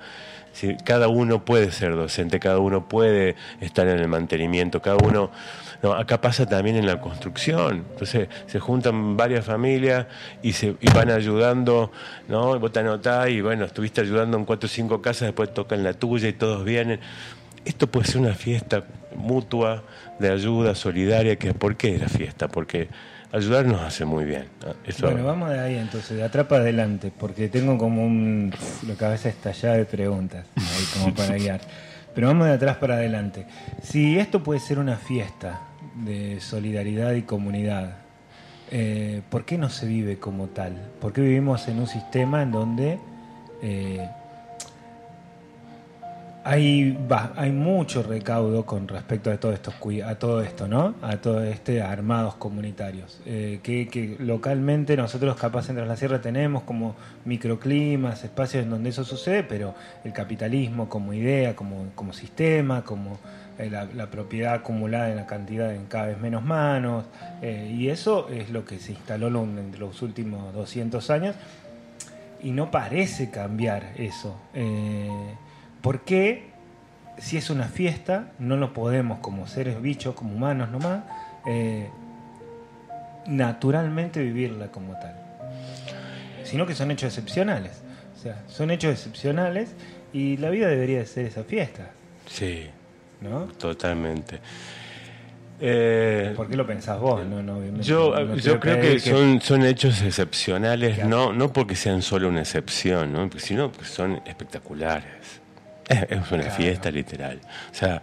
cada 0.84 1.10
uno 1.10 1.46
puede 1.46 1.72
ser 1.72 1.96
docente, 1.96 2.39
cada 2.39 2.57
uno 2.57 2.89
puede 2.89 3.36
estar 3.62 3.88
en 3.88 4.00
el 4.00 4.07
mantenimiento, 4.07 4.81
cada 4.81 4.98
uno... 4.98 5.29
No, 5.84 5.93
acá 5.93 6.19
pasa 6.19 6.48
también 6.48 6.75
en 6.75 6.88
la 6.88 7.00
construcción. 7.00 7.86
Entonces 7.91 8.29
se 8.48 8.60
juntan 8.60 9.15
varias 9.15 9.46
familias 9.46 10.07
y, 10.41 10.53
se, 10.53 10.75
van 10.96 11.12
ayudando, 11.12 11.91
¿no? 12.27 12.60
Vos 12.60 12.72
te 12.72 12.79
anotás 12.79 13.29
y 13.29 13.41
bueno, 13.41 13.65
estuviste 13.65 14.01
ayudando 14.01 14.38
en 14.38 14.46
cuatro 14.46 14.65
o 14.65 14.69
cinco 14.69 15.03
casas, 15.03 15.27
después 15.27 15.53
tocan 15.53 15.84
la 15.84 15.93
tuya 15.93 16.29
y 16.29 16.34
todos 16.34 16.65
vienen. 16.65 17.00
Esto 17.63 17.86
puede 17.86 18.07
ser 18.07 18.22
una 18.22 18.34
fiesta 18.34 18.86
mutua 19.15 19.84
de 20.17 20.31
ayuda 20.31 20.74
solidaria. 20.74 21.36
Que, 21.36 21.53
¿Por 21.53 21.75
qué 21.75 22.00
la 22.00 22.10
fiesta? 22.10 22.48
Porque 22.48 22.89
ayudar 23.31 23.65
nos 23.65 23.81
hace 23.81 24.05
muy 24.05 24.25
bien. 24.25 24.46
Bueno, 25.01 25.25
vamos 25.25 25.50
de 25.50 25.60
ahí 25.60 25.75
entonces, 25.75 26.17
de 26.17 26.24
atrás 26.24 26.46
para 26.48 26.62
adelante, 26.62 27.12
porque 27.17 27.50
tengo 27.50 27.77
como 27.77 28.05
un, 28.05 28.53
la 28.88 28.96
cabeza 28.96 29.29
estallada 29.29 29.77
de 29.77 29.86
preguntas, 29.86 30.46
ahí 30.55 30.86
como 30.93 31.13
para 31.13 31.36
guiar. 31.36 31.62
Pero 32.13 32.27
vamos 32.27 32.48
de 32.48 32.53
atrás 32.53 32.77
para 32.77 32.96
adelante. 32.96 33.46
Si 33.84 34.17
esto 34.17 34.41
puede 34.41 34.60
ser 34.60 34.79
una 34.79 34.98
fiesta 34.98 35.62
de 35.96 36.39
solidaridad 36.41 37.13
y 37.13 37.22
comunidad, 37.24 37.98
eh, 38.72 39.22
¿por 39.29 39.46
qué 39.46 39.57
no 39.57 39.69
se 39.69 39.86
vive 39.86 40.17
como 40.17 40.48
tal? 40.48 40.74
¿Por 41.00 41.13
qué 41.13 41.22
vivimos 41.22 41.67
en 41.67 41.79
un 41.79 41.88
sistema 41.88 42.41
en 42.41 42.51
donde 42.51 43.00
eh, 43.62 44.10
hay, 46.48 46.98
hay 47.36 47.51
mucho 47.51 48.04
recaudo 48.04 48.66
con 48.66 48.88
respecto 48.88 49.30
a 49.30 49.38
todo 49.38 49.51
esto, 49.51 49.74
a 50.06 50.16
todo 50.16 50.42
esto, 50.42 50.66
¿no? 50.66 50.96
A 51.01 51.18
todo 51.18 51.44
este 51.44 51.82
armados 51.82 52.36
comunitarios. 52.36 53.20
Eh, 53.25 53.60
que, 53.62 54.16
localmente 54.20 54.96
nosotros 54.96 55.36
capaz 55.36 55.70
en 55.70 55.86
la 55.86 55.98
Sierra 55.98 56.22
tenemos 56.22 56.63
como 56.63 56.96
microclimas, 57.25 58.24
espacios 58.24 58.63
en 58.63 58.70
donde 58.70 58.92
eso 58.92 59.04
sucede, 59.04 59.44
pero 59.44 59.75
el 60.06 60.13
capitalismo 60.13 60.88
como 60.88 61.12
idea, 61.12 61.54
como, 61.54 61.88
como 61.96 62.13
sistema, 62.13 62.86
como 62.86 63.18
eh, 63.60 63.70
la, 63.70 64.10
propiedad 64.10 64.54
acumulada 64.54 65.10
en 65.10 65.18
la 65.18 65.27
cantidad 65.27 65.75
en 65.75 65.86
cada 65.88 66.06
vez 66.08 66.18
menos 66.18 66.46
manos, 66.46 67.04
eh, 67.42 67.75
y 67.77 67.89
eso 67.89 68.30
es 68.30 68.51
lo 68.51 68.63
que 68.63 68.80
se 68.80 68.94
instaló 68.94 69.27
en 69.27 69.77
los 69.77 70.01
últimos 70.01 70.54
200 70.54 71.10
años, 71.10 71.36
y 72.42 72.51
no 72.51 72.72
parece 72.72 73.32
cambiar 73.32 73.92
eso. 73.98 74.38
¿Por 75.88 76.01
qué, 76.01 76.44
si 77.17 77.38
es 77.38 77.50
una 77.50 77.70
fiesta, 77.70 78.34
no 78.39 78.58
lo 78.58 78.74
podemos 78.74 79.20
como 79.20 79.48
seres 79.48 79.82
bichos, 79.82 80.15
como 80.15 80.36
humanos 80.36 80.70
nomás, 80.70 81.06
eh, 81.50 81.88
naturalmente 83.25 84.22
vivirla 84.22 84.67
como 84.67 85.00
tal? 85.00 85.15
Sino 86.44 86.65
que 86.67 86.75
son 86.75 86.91
hechos 86.91 87.08
excepcionales. 87.17 87.84
O 88.17 88.20
sea, 88.20 88.44
son 88.48 88.70
hechos 88.72 88.91
excepcionales 88.91 89.75
y 90.12 90.36
la 90.36 90.50
vida 90.50 90.67
debería 90.67 91.00
de 91.00 91.06
ser 91.06 91.25
esa 91.25 91.46
fiesta. 91.46 91.91
Sí. 92.25 92.67
¿No? 93.22 93.46
Totalmente. 93.58 94.41
Eh, 95.62 96.34
¿Por 96.36 96.50
qué 96.50 96.58
lo 96.58 96.67
pensás 96.67 97.00
vos? 97.00 97.25
No, 97.25 97.39
yo 97.79 98.13
No 98.13 98.60
creo 98.60 98.82
que 98.82 99.00
son, 99.00 99.39
son 99.39 99.63
hechos 99.63 100.01
excepcionales, 100.01 100.96
Claro. 100.96 101.10
no, 101.10 101.32
no 101.32 101.53
porque 101.53 101.77
sean 101.77 102.01
solo 102.01 102.27
una 102.27 102.41
excepción, 102.41 103.13
¿no? 103.13 103.29
Sino 103.38 103.72
porque 103.72 103.88
son 103.88 104.22
espectaculares. 104.25 105.47
Es, 105.88 106.03
es 106.03 106.32
una 106.32 106.44
Claro. 106.44 106.51
fiesta 106.58 106.91
literal. 106.91 107.39
O 107.72 107.75
sea, 107.75 108.01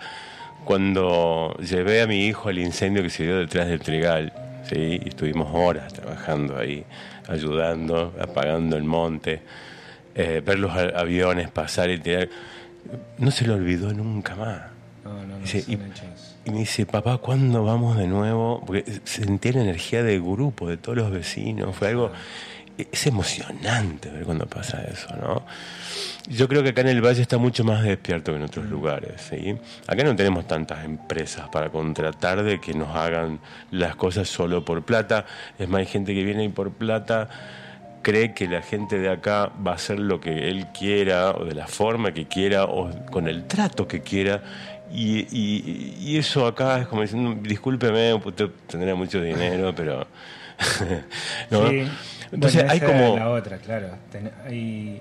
cuando 0.65 1.55
llevé 1.59 2.01
a 2.03 2.07
mi 2.07 2.27
hijo 2.27 2.49
al 2.49 2.59
incendio 2.59 3.03
que 3.03 3.11
se 3.11 3.25
dio 3.25 3.39
detrás 3.39 3.69
del 3.69 3.81
trigal, 3.81 4.33
¿sí? 4.69 5.01
y 5.05 5.09
estuvimos 5.09 5.49
horas 5.53 5.93
trabajando 5.93 6.57
ahí, 6.57 6.85
ayudando, 7.29 8.15
apagando 8.21 8.77
el 8.77 8.85
monte, 8.85 9.43
eh, 10.15 10.43
ver 10.45 10.59
los 10.59 10.73
aviones 10.73 11.51
pasar 11.51 11.91
y 11.91 11.99
tirar, 11.99 12.29
no 13.19 13.31
se 13.31 13.47
lo 13.47 13.55
olvidó 13.55 13.93
nunca 13.93 14.35
más. 14.37 14.63
No, 15.05 15.13
no, 15.15 15.27
no, 15.27 15.39
Dice, 15.39 15.65
y- 15.67 15.77
me 16.51 16.59
dice, 16.59 16.87
papá, 16.87 17.19
¿cuándo 17.19 17.65
vamos 17.65 17.97
de 17.99 18.07
nuevo? 18.07 18.63
Porque 18.67 18.85
sentí 19.05 19.53
la 19.53 19.63
energía 19.63 20.03
del 20.03 20.21
grupo, 20.23 20.69
de 20.69 20.77
todos 20.77 20.97
los 20.97 21.11
vecinos. 21.11 21.75
Fue 21.77 21.89
algo. 21.89 22.13
Es 22.77 23.07
emocionante 23.07 24.11
ver 24.11 24.25
cuando 24.25 24.47
pasa 24.47 24.83
eso, 24.83 25.15
¿no? 25.17 25.45
Yo 26.27 26.49
creo 26.49 26.63
que 26.65 26.71
acá 26.71 26.81
en 26.81 26.89
el 26.89 27.01
Valle 27.05 27.23
está 27.23 27.39
mucho 27.39 27.63
más 27.63 27.85
despierto 27.85 28.33
que 28.33 28.39
en 28.39 28.43
otros 28.45 28.67
lugares, 28.67 29.21
¿sí? 29.31 29.55
Acá 29.87 30.03
no 30.03 30.17
tenemos 30.17 30.49
tantas 30.49 30.85
empresas 30.85 31.49
para 31.51 31.71
contratar 31.71 32.43
de 32.43 32.61
que 32.61 32.75
nos 32.75 32.95
hagan 32.97 33.39
las 33.71 33.95
cosas 33.95 34.29
solo 34.29 34.65
por 34.65 34.83
plata. 34.85 35.25
Es 35.59 35.69
más, 35.69 35.81
hay 35.81 35.87
gente 35.87 36.15
que 36.15 36.25
viene 36.25 36.45
y 36.45 36.49
por 36.49 36.73
plata 36.73 37.29
cree 38.03 38.35
que 38.35 38.49
la 38.49 38.61
gente 38.63 38.99
de 38.99 39.09
acá 39.09 39.53
va 39.67 39.73
a 39.73 39.75
hacer 39.77 39.99
lo 40.01 40.21
que 40.21 40.49
él 40.51 40.67
quiera 40.77 41.31
o 41.31 41.45
de 41.45 41.55
la 41.55 41.67
forma 41.69 42.13
que 42.13 42.27
quiera 42.27 42.65
o 42.65 42.91
con 43.11 43.29
el 43.29 43.47
trato 43.47 43.87
que 43.87 44.03
quiera 44.03 44.43
y, 44.93 45.27
y- 45.31 46.19
eso 46.19 46.47
acá 46.47 46.81
es 46.81 46.87
como 46.87 47.01
diciendo 47.01 47.35
discúlpeme 47.41 48.13
usted 48.13 48.51
mucho 48.95 49.23
dinero 49.23 49.75
pero 49.75 50.07
¿no? 51.51 51.61
Entonces 52.35 52.63
Bueno, 52.65 52.73
hay 52.73 52.81
como 52.81 53.17
la 53.17 53.31
otra, 53.31 53.57
claro. 53.59 53.89
Ten- 54.13 54.31
hay, 54.47 55.01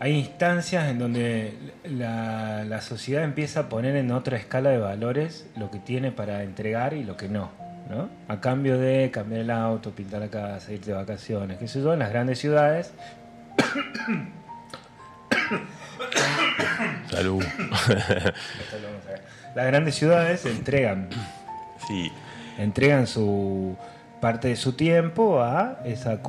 hay 0.00 0.12
instancias 0.12 0.86
en 0.88 0.98
donde 0.98 1.54
la, 1.84 2.64
la 2.64 2.80
sociedad 2.80 3.24
empieza 3.24 3.60
a 3.60 3.68
poner 3.68 3.96
en 3.96 4.10
otra 4.12 4.36
escala 4.36 4.70
de 4.70 4.78
valores 4.78 5.46
lo 5.56 5.70
que 5.70 5.78
tiene 5.78 6.12
para 6.12 6.42
entregar 6.42 6.94
y 6.94 7.04
lo 7.04 7.16
que 7.16 7.28
no. 7.28 7.50
¿no? 7.90 8.08
A 8.28 8.40
cambio 8.40 8.78
de 8.78 9.10
cambiar 9.10 9.42
el 9.42 9.50
auto, 9.50 9.90
pintar 9.90 10.20
la 10.20 10.28
casa, 10.28 10.72
irte 10.72 10.86
de 10.90 10.96
vacaciones, 10.96 11.58
qué 11.58 11.68
sé 11.68 11.82
yo, 11.82 11.92
en 11.92 11.98
las 11.98 12.10
grandes 12.10 12.38
ciudades 12.38 12.92
salud 17.10 17.44
las 19.54 19.66
grandes 19.66 19.94
ciudades 19.94 20.44
entregan 20.46 21.08
sí 21.86 22.10
entregan 22.58 23.06
su 23.06 23.76
parte 24.20 24.48
de 24.48 24.56
su 24.56 24.72
tiempo 24.72 25.42
a 25.42 25.80
esa 25.84 26.20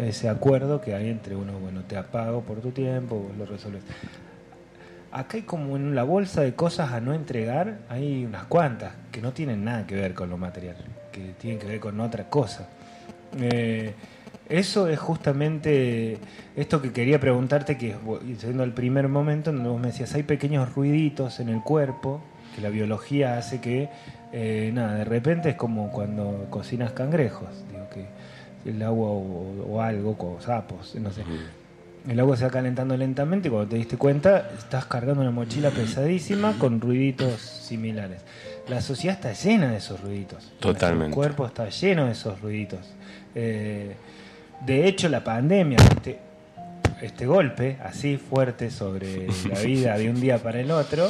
ese, 0.00 0.28
acuerdo 0.28 0.80
que 0.80 0.94
hay 0.94 1.08
entre 1.08 1.34
uno, 1.36 1.58
bueno, 1.58 1.82
te 1.82 1.96
apago 1.96 2.42
por 2.42 2.60
tu 2.60 2.70
tiempo, 2.70 3.16
vos 3.16 3.36
lo 3.36 3.46
resolves. 3.46 3.82
Acá 5.10 5.36
hay 5.36 5.42
como 5.42 5.76
en 5.76 5.94
la 5.94 6.04
bolsa 6.04 6.40
de 6.42 6.54
cosas 6.54 6.92
a 6.92 7.00
no 7.00 7.12
entregar, 7.14 7.78
hay 7.88 8.24
unas 8.24 8.44
cuantas 8.44 8.92
que 9.10 9.20
no 9.20 9.32
tienen 9.32 9.64
nada 9.64 9.86
que 9.86 9.94
ver 9.94 10.14
con 10.14 10.30
lo 10.30 10.38
material, 10.38 10.76
que 11.10 11.34
tienen 11.38 11.58
que 11.58 11.66
ver 11.66 11.80
con 11.80 12.00
otra 12.00 12.28
cosa. 12.28 12.68
Eh, 13.38 13.94
eso 14.48 14.88
es 14.88 14.98
justamente 14.98 16.18
esto 16.56 16.82
que 16.82 16.92
quería 16.92 17.18
preguntarte, 17.20 17.78
que 17.78 17.94
siendo 18.38 18.64
el 18.64 18.72
primer 18.72 19.08
momento 19.08 19.50
en 19.50 19.56
donde 19.56 19.70
vos 19.70 19.80
me 19.80 19.86
decías, 19.88 20.14
hay 20.14 20.24
pequeños 20.24 20.74
ruiditos 20.74 21.40
en 21.40 21.48
el 21.48 21.62
cuerpo, 21.62 22.20
que 22.54 22.60
la 22.60 22.68
biología 22.68 23.38
hace 23.38 23.60
que, 23.60 23.88
eh, 24.32 24.70
nada, 24.72 24.94
de 24.94 25.04
repente 25.04 25.50
es 25.50 25.56
como 25.56 25.90
cuando 25.90 26.46
cocinas 26.50 26.92
cangrejos, 26.92 27.48
digo 27.70 27.88
que 27.90 28.06
el 28.70 28.82
agua 28.82 29.08
o, 29.08 29.66
o 29.68 29.82
algo, 29.82 30.16
o 30.18 30.40
sapos, 30.40 30.94
no 30.94 31.10
sé. 31.12 31.22
El 32.08 32.18
agua 32.18 32.36
se 32.36 32.44
va 32.44 32.50
calentando 32.50 32.96
lentamente 32.96 33.46
y 33.46 33.50
cuando 33.50 33.68
te 33.68 33.76
diste 33.76 33.96
cuenta 33.96 34.50
estás 34.58 34.86
cargando 34.86 35.20
una 35.20 35.30
mochila 35.30 35.70
pesadísima 35.70 36.58
con 36.58 36.80
ruiditos 36.80 37.40
similares. 37.40 38.22
La 38.68 38.80
sociedad 38.80 39.16
está 39.16 39.32
llena 39.32 39.70
de 39.70 39.76
esos 39.76 40.00
ruiditos. 40.00 40.52
Totalmente. 40.58 41.08
El 41.08 41.14
cuerpo 41.14 41.46
está 41.46 41.68
lleno 41.68 42.06
de 42.06 42.12
esos 42.12 42.40
ruiditos. 42.40 42.80
Eh, 43.34 43.94
de 44.64 44.86
hecho, 44.86 45.08
la 45.08 45.24
pandemia, 45.24 45.78
este, 45.78 46.18
este 47.02 47.26
golpe 47.26 47.78
así 47.82 48.16
fuerte 48.16 48.70
sobre 48.70 49.26
la 49.48 49.60
vida 49.60 49.98
de 49.98 50.10
un 50.10 50.20
día 50.20 50.38
para 50.38 50.60
el 50.60 50.70
otro, 50.70 51.08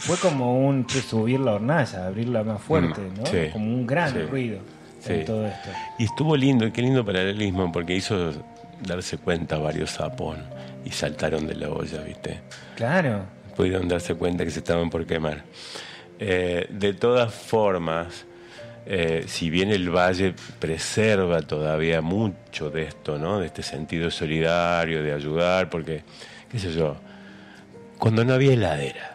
fue 0.00 0.16
como 0.18 0.66
un 0.66 0.86
che, 0.86 1.00
subir 1.00 1.40
la 1.40 1.52
hornalla, 1.54 2.06
abrirla 2.06 2.42
más 2.44 2.60
fuerte, 2.60 3.00
Mm, 3.00 3.18
¿no? 3.18 3.26
sí, 3.26 3.38
como 3.52 3.66
un 3.66 3.86
gran 3.86 4.12
sí, 4.12 4.22
ruido 4.22 4.58
sí. 5.00 5.12
en 5.12 5.24
todo 5.24 5.46
esto. 5.46 5.68
Y 5.98 6.04
estuvo 6.04 6.36
lindo, 6.36 6.66
y 6.66 6.72
qué 6.72 6.82
lindo 6.82 7.04
paralelismo, 7.04 7.70
porque 7.70 7.94
hizo 7.94 8.32
darse 8.82 9.18
cuenta 9.18 9.58
varios 9.58 9.90
sapón 9.90 10.38
y 10.84 10.90
saltaron 10.90 11.46
de 11.46 11.54
la 11.54 11.68
olla, 11.68 12.00
¿viste? 12.02 12.40
Claro. 12.76 13.22
Pudieron 13.56 13.88
darse 13.88 14.14
cuenta 14.14 14.44
que 14.44 14.50
se 14.50 14.60
estaban 14.60 14.88
por 14.90 15.06
quemar. 15.06 15.42
Eh, 16.18 16.66
de 16.70 16.94
todas 16.94 17.32
formas, 17.34 18.24
eh, 18.86 19.24
si 19.26 19.50
bien 19.50 19.70
el 19.70 19.90
Valle 19.90 20.34
preserva 20.58 21.42
todavía 21.42 22.00
mucho 22.00 22.70
de 22.70 22.84
esto, 22.84 23.18
¿no? 23.18 23.38
De 23.40 23.46
este 23.46 23.62
sentido 23.62 24.10
solidario, 24.10 25.02
de 25.02 25.12
ayudar, 25.12 25.68
porque, 25.68 26.02
qué 26.50 26.58
sé 26.58 26.72
yo, 26.72 26.96
cuando 27.98 28.24
no 28.24 28.32
había 28.32 28.54
heladera, 28.54 29.09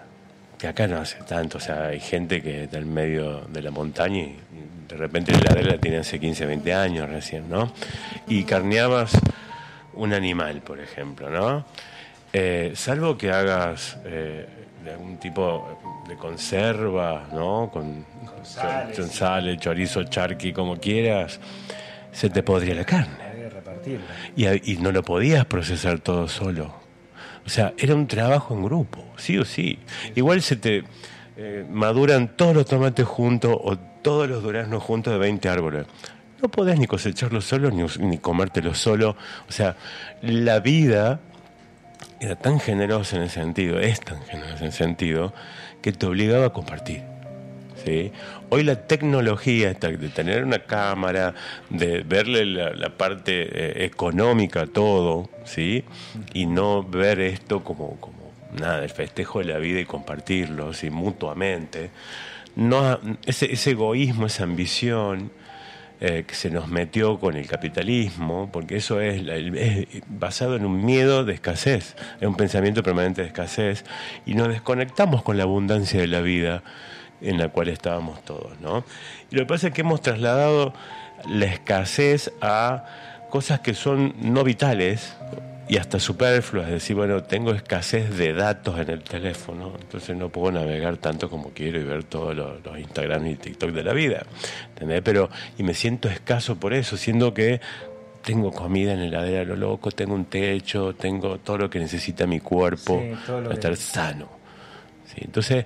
que 0.58 0.68
acá 0.68 0.88
no 0.88 0.98
hace 0.98 1.18
tanto, 1.24 1.58
o 1.58 1.62
sea, 1.62 1.88
hay 1.88 2.00
gente 2.00 2.41
que 2.41 2.63
está 2.63 2.78
en 2.78 2.94
medio 2.94 3.41
de 3.50 3.62
la 3.62 3.72
montaña 3.72 4.20
y 4.24 4.36
de 4.88 4.96
repente 4.98 5.32
la 5.34 5.39
heladera 5.39 5.72
la 5.74 5.78
tiene 5.78 5.98
hace 5.98 6.20
15, 6.20 6.46
20 6.46 6.74
años 6.74 7.10
recién, 7.10 7.50
¿no? 7.50 7.72
Y 8.28 8.44
carneabas 8.44 9.18
un 9.94 10.13
animal, 10.13 10.62
por 10.62 10.80
ejemplo, 10.80 11.30
¿no? 11.30 11.65
Eh, 12.34 12.72
salvo 12.76 13.18
que 13.18 13.32
hagas 13.32 13.98
eh, 14.06 14.46
de 14.84 14.91
algún 14.91 15.18
tipo 15.18 16.04
de 16.08 16.15
conserva, 16.15 17.28
¿no? 17.34 17.70
Con, 17.72 18.06
sales, 18.44 18.96
con 18.98 19.10
sí. 19.10 19.18
sal, 19.18 19.58
chorizo, 19.60 20.04
charqui, 20.04 20.54
como 20.54 20.78
quieras, 20.78 21.39
se 22.12 22.30
te 22.30 22.44
podría 22.44 22.76
la 22.76 22.86
carne 22.86 23.15
Había 23.30 23.44
que 23.44 23.50
repartirla. 23.50 24.06
y, 24.36 24.46
a- 24.46 24.56
y 24.56 24.78
no 24.80 24.91
lo 24.91 25.04
podías 25.04 25.46
procesar 25.46 26.00
todo 26.00 26.28
solo. 26.28 26.85
O 27.45 27.49
sea, 27.49 27.73
era 27.77 27.93
un 27.93 28.08
trabajo 28.08 28.53
en 28.55 28.63
grupo, 28.63 29.05
sí 29.17 29.38
o 29.38 29.45
sí. 29.45 29.79
Igual 30.15 30.41
se 30.41 30.55
te 30.55 30.84
eh, 31.38 31.65
maduran 31.69 32.36
todos 32.36 32.55
los 32.55 32.65
tomates 32.65 33.05
juntos 33.05 33.55
o 33.62 33.77
todos 33.77 34.27
los 34.27 34.41
duraznos 34.41 34.81
juntos 34.81 35.13
de 35.13 35.19
20 35.19 35.49
árboles. 35.49 35.86
No 36.41 36.49
podés 36.49 36.79
ni 36.79 36.88
cosecharlos 36.88 37.45
solo 37.45 37.71
ni, 37.71 37.86
ni 37.99 38.17
comértelos 38.17 38.77
solo. 38.77 39.15
O 39.47 39.51
sea, 39.51 39.75
la 40.21 40.60
vida 40.60 41.19
era 42.19 42.36
tan 42.36 42.60
generosa 42.60 43.17
en 43.17 43.23
ese 43.23 43.36
sentido, 43.36 43.79
es 43.79 43.99
tan 43.99 44.21
generosa 44.23 44.60
en 44.60 44.69
ese 44.69 44.77
sentido, 44.77 45.34
que 45.81 45.91
te 45.91 46.05
obligaba 46.05 46.47
a 46.47 46.49
compartir. 46.49 47.14
¿Sí? 47.86 48.12
Hoy 48.50 48.63
la 48.63 48.88
tecnología 48.88 49.69
esta 49.71 49.89
de 49.89 50.10
tener 50.10 50.43
una 50.43 50.60
cámara, 50.60 51.34
de 51.69 52.02
verle 52.02 52.45
la, 52.45 52.89
parte 52.89 53.48
eh, 53.52 53.86
económica 53.86 54.62
a 54.62 54.67
todo, 54.67 55.30
¿sí? 55.43 55.84
y 56.34 56.45
no 56.45 56.84
ver 56.84 57.19
esto 57.19 57.63
como, 57.63 57.98
nada, 58.60 58.84
el 58.84 58.89
festejo 58.89 59.39
de 59.39 59.45
la 59.45 59.58
vida 59.58 59.80
y 59.80 59.86
compartirlo 59.86 60.74
¿sí? 60.74 60.89
mutuamente. 60.89 61.91
No, 62.56 63.00
ese, 63.26 63.52
ese 63.52 63.71
egoísmo, 63.71 64.28
esa 64.28 64.43
ambición 64.43 65.32
eh, 66.02 66.26
que 66.28 66.36
se 66.36 66.50
nos 66.50 66.67
metió 66.67 67.19
con 67.19 67.36
el 67.36 67.48
capitalismo, 67.48 68.50
porque 68.52 68.78
eso 68.78 69.02
es, 69.02 69.21
es 69.28 69.88
basado 70.08 70.56
en 70.56 70.65
un 70.65 70.86
miedo 70.86 71.26
de 71.26 71.34
escasez, 71.34 71.95
en 72.21 72.30
un 72.30 72.36
pensamiento 72.36 72.84
permanente 72.84 73.21
de 73.21 73.28
escasez, 73.28 73.86
y 74.26 74.36
nos 74.36 74.50
desconectamos 74.50 75.24
con 75.24 75.38
la 75.38 75.43
abundancia 75.43 76.00
de 76.00 76.08
la 76.08 76.21
vida 76.21 76.63
en 77.26 77.38
la 77.38 77.50
cual 77.50 77.70
estábamos 77.70 78.24
todos, 78.24 78.60
¿no? 78.62 78.84
Y 79.32 79.36
lo 79.36 79.42
que 79.42 79.48
pasa 79.48 79.68
es 79.68 79.74
que 79.74 79.82
hemos 79.82 80.02
trasladado 80.02 80.74
la 81.28 81.46
escasez 81.46 82.32
a 82.42 82.86
cosas 83.30 83.60
que 83.60 83.74
son 83.74 84.14
no 84.20 84.44
vitales 84.44 85.16
y 85.68 85.78
hasta 85.78 86.00
superfluas, 86.00 86.68
es 86.68 86.74
decir, 86.74 86.96
bueno, 86.96 87.24
tengo 87.24 87.52
escasez 87.52 88.16
de 88.18 88.34
datos 88.34 88.80
en 88.80 88.90
el 88.92 89.02
teléfono, 89.02 89.74
entonces 89.82 90.16
no 90.16 90.30
puedo 90.30 90.52
navegar 90.52 90.98
tanto 90.98 91.28
como 91.28 91.50
quiero 91.50 91.80
y 91.80 91.84
ver 91.84 92.04
todos 92.04 92.36
los, 92.36 92.64
los 92.64 92.78
Instagram 92.78 93.26
y 93.26 93.36
TikTok 93.36 93.72
de 93.72 93.84
la 93.84 93.94
vida, 93.94 94.26
¿entendés? 94.70 95.02
Pero, 95.04 95.30
y 95.58 95.64
me 95.64 95.74
siento 95.74 96.08
escaso 96.08 96.58
por 96.60 96.74
eso, 96.74 96.98
siendo 96.98 97.34
que 97.34 97.62
tengo 98.26 98.52
comida 98.52 98.94
en 98.94 99.00
la 99.00 99.06
heladera 99.06 99.42
a 99.42 99.46
lo 99.46 99.56
loco, 99.56 99.92
tengo 99.92 100.14
un 100.14 100.26
techo, 100.26 100.94
tengo 100.94 101.40
todo 101.40 101.58
lo 101.58 101.70
que 101.70 101.80
necesita 101.80 102.26
mi 102.26 102.40
cuerpo 102.40 103.02
Sí, 103.02 103.16
para 103.28 103.54
estar 103.54 103.76
sano. 103.76 104.28
¿sí? 105.08 105.22
Entonces, 105.24 105.66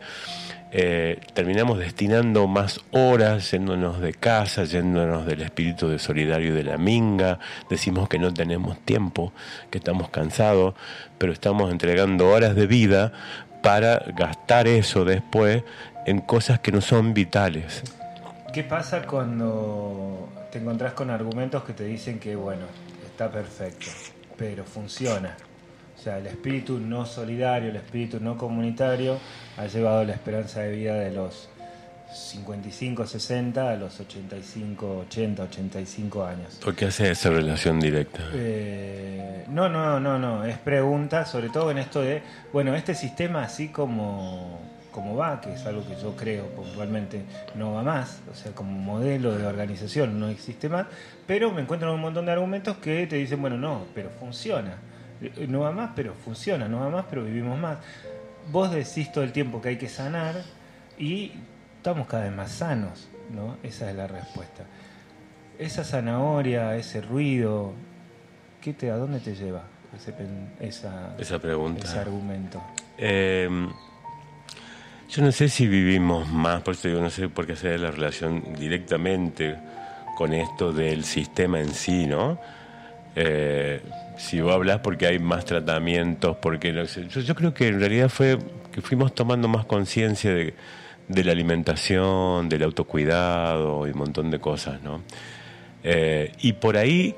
eh, 0.71 1.19
terminamos 1.33 1.79
destinando 1.79 2.47
más 2.47 2.79
horas 2.91 3.49
yéndonos 3.51 3.99
de 3.99 4.13
casa, 4.13 4.65
yéndonos 4.65 5.25
del 5.25 5.41
espíritu 5.41 5.89
de 5.89 5.97
solidario 5.97 6.49
y 6.49 6.55
de 6.55 6.63
la 6.63 6.77
minga, 6.77 7.39
decimos 7.69 8.07
que 8.07 8.19
no 8.19 8.33
tenemos 8.33 8.77
tiempo, 8.85 9.33
que 9.71 9.79
estamos 9.79 10.09
cansados, 10.09 10.75
pero 11.17 11.33
estamos 11.33 11.71
entregando 11.71 12.29
horas 12.29 12.55
de 12.55 12.67
vida 12.67 13.11
para 13.63 13.99
gastar 14.15 14.67
eso 14.67 15.05
después 15.05 15.63
en 16.05 16.19
cosas 16.21 16.59
que 16.59 16.71
no 16.71 16.81
son 16.81 17.13
vitales. 17.13 17.83
¿Qué 18.53 18.63
pasa 18.63 19.01
cuando 19.03 20.29
te 20.51 20.59
encontrás 20.59 20.93
con 20.93 21.09
argumentos 21.09 21.63
que 21.63 21.73
te 21.73 21.83
dicen 21.83 22.19
que, 22.19 22.35
bueno, 22.35 22.65
está 23.05 23.31
perfecto, 23.31 23.87
pero 24.37 24.63
funciona? 24.63 25.35
O 25.99 26.01
sea, 26.01 26.17
el 26.17 26.27
espíritu 26.27 26.79
no 26.79 27.05
solidario, 27.05 27.71
el 27.71 27.75
espíritu 27.75 28.21
no 28.21 28.37
comunitario 28.37 29.17
ha 29.57 29.65
llevado 29.65 30.05
la 30.05 30.13
esperanza 30.13 30.61
de 30.61 30.71
vida 30.71 30.93
de 30.93 31.11
los 31.11 31.49
55, 32.13 33.05
60 33.05 33.69
a 33.69 33.75
los 33.75 33.99
85, 33.99 34.99
80, 35.09 35.43
85 35.43 36.25
años. 36.25 36.59
¿Por 36.63 36.73
qué 36.73 36.85
hace 36.85 37.11
esa 37.11 37.31
relación 37.31 37.81
directa? 37.81 38.21
Eh, 38.33 39.43
no, 39.49 39.67
no, 39.67 39.99
no, 39.99 40.17
no. 40.17 40.45
Es 40.45 40.57
pregunta, 40.57 41.25
sobre 41.25 41.49
todo 41.49 41.69
en 41.69 41.79
esto 41.79 42.01
de, 42.01 42.21
bueno, 42.53 42.73
este 42.75 42.95
sistema 42.95 43.43
así 43.43 43.67
como, 43.67 44.57
como 44.93 45.17
va, 45.17 45.41
que 45.41 45.53
es 45.53 45.65
algo 45.65 45.85
que 45.85 46.01
yo 46.01 46.15
creo 46.15 46.45
puntualmente 46.55 47.23
no 47.55 47.73
va 47.73 47.83
más, 47.83 48.21
o 48.31 48.35
sea, 48.35 48.53
como 48.53 48.71
modelo 48.71 49.37
de 49.37 49.45
organización 49.45 50.17
no 50.17 50.29
existe 50.29 50.69
más, 50.69 50.87
pero 51.27 51.51
me 51.51 51.61
encuentro 51.61 51.93
un 51.93 51.99
montón 51.99 52.25
de 52.25 52.31
argumentos 52.31 52.77
que 52.77 53.05
te 53.05 53.17
dicen, 53.17 53.41
bueno, 53.41 53.57
no, 53.57 53.83
pero 53.93 54.09
funciona. 54.17 54.77
No 55.47 55.61
va 55.61 55.71
más, 55.71 55.91
pero 55.95 56.13
funciona, 56.13 56.67
no 56.67 56.79
va 56.79 56.89
más, 56.89 57.05
pero 57.09 57.23
vivimos 57.23 57.59
más. 57.59 57.77
Vos 58.51 58.71
decís 58.71 59.11
todo 59.11 59.23
el 59.23 59.31
tiempo 59.31 59.61
que 59.61 59.69
hay 59.69 59.77
que 59.77 59.89
sanar 59.89 60.35
y 60.97 61.33
estamos 61.77 62.07
cada 62.07 62.23
vez 62.23 62.33
más 62.33 62.51
sanos, 62.51 63.09
¿no? 63.33 63.57
Esa 63.63 63.89
es 63.89 63.95
la 63.95 64.07
respuesta. 64.07 64.63
Esa 65.57 65.83
zanahoria, 65.83 66.75
ese 66.77 67.01
ruido, 67.01 67.73
¿qué 68.61 68.73
te, 68.73 68.91
¿a 68.91 68.95
dónde 68.95 69.19
te 69.19 69.35
lleva 69.35 69.63
ese, 69.95 70.13
esa, 70.59 71.15
esa 71.17 71.39
pregunta? 71.39 71.85
Ese 71.85 71.99
argumento. 71.99 72.61
Em, 72.97 73.69
yo 75.09 75.21
no 75.21 75.31
sé 75.31 75.49
si 75.49 75.67
vivimos 75.67 76.29
más, 76.29 76.61
por 76.61 76.75
eso 76.75 76.87
digo, 76.87 77.01
no 77.01 77.09
sé 77.09 77.29
por 77.29 77.45
qué 77.45 77.53
hacer 77.53 77.79
la 77.79 77.91
relación 77.91 78.53
directamente 78.57 79.57
con 80.17 80.33
esto 80.33 80.71
del 80.73 81.03
sistema 81.03 81.59
en 81.59 81.73
sí, 81.73 82.05
¿no? 82.05 82.39
Eh, 83.15 83.81
si 84.17 84.41
vos 84.41 84.53
hablas 84.53 84.79
porque 84.79 85.07
hay 85.07 85.19
más 85.19 85.45
tratamientos, 85.45 86.37
porque 86.37 86.73
yo, 87.09 87.35
creo 87.35 87.53
que 87.53 87.67
en 87.67 87.79
realidad 87.79 88.09
fue 88.09 88.37
que 88.71 88.81
fuimos 88.81 89.15
tomando 89.15 89.47
más 89.47 89.65
conciencia 89.65 90.31
de 90.33 91.23
la 91.23 91.31
alimentación, 91.31 92.49
del 92.49 92.63
autocuidado 92.63 93.87
y 93.87 93.91
un 93.91 93.97
montón 93.97 94.29
de 94.29 94.39
cosas, 94.39 94.81
¿no? 94.81 95.01
Eh, 95.83 96.31
y 96.41 96.53
por 96.53 96.77
ahí 96.77 97.15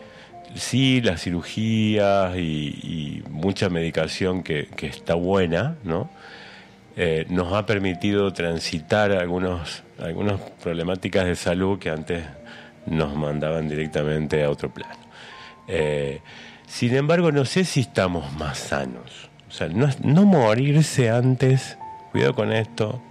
sí, 0.55 1.01
las 1.01 1.21
cirugías 1.21 2.35
y, 2.37 3.23
mucha 3.29 3.69
medicación 3.69 4.43
que, 4.43 4.67
está 4.81 5.15
buena, 5.15 5.77
¿no? 5.83 6.09
Eh, 6.95 7.25
nos 7.29 7.53
ha 7.53 7.65
permitido 7.65 8.31
transitar 8.33 9.11
algunas 9.13 9.81
problemáticas 10.61 11.25
de 11.25 11.35
salud 11.35 11.79
que 11.79 11.89
antes 11.89 12.23
nos 12.85 13.15
mandaban 13.15 13.69
directamente 13.69 14.43
a 14.43 14.49
otro 14.49 14.69
plano. 14.71 15.10
Eh, 15.71 16.21
sin 16.67 16.95
embargo, 16.95 17.31
no 17.31 17.45
sé 17.45 17.63
si 17.63 17.81
estamos 17.81 18.31
más 18.33 18.57
sanos. 18.57 19.29
O 19.49 19.51
sea, 19.51 19.67
no, 19.69 19.89
no 20.03 20.25
morirse 20.25 21.09
antes, 21.09 21.77
cuidado 22.11 22.35
con 22.35 22.51
esto, 22.51 23.01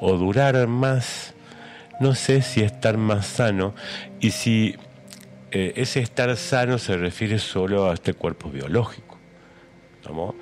o 0.00 0.16
durar 0.16 0.66
más, 0.66 1.34
no 2.00 2.14
sé 2.14 2.42
si 2.42 2.62
estar 2.62 2.96
más 2.96 3.26
sano 3.26 3.74
y 4.18 4.30
si 4.30 4.76
eh, 5.50 5.74
ese 5.76 6.00
estar 6.00 6.34
sano 6.36 6.78
se 6.78 6.96
refiere 6.96 7.38
solo 7.38 7.90
a 7.90 7.94
este 7.94 8.14
cuerpo 8.14 8.50
biológico, 8.50 9.18
¿no? 10.04 10.34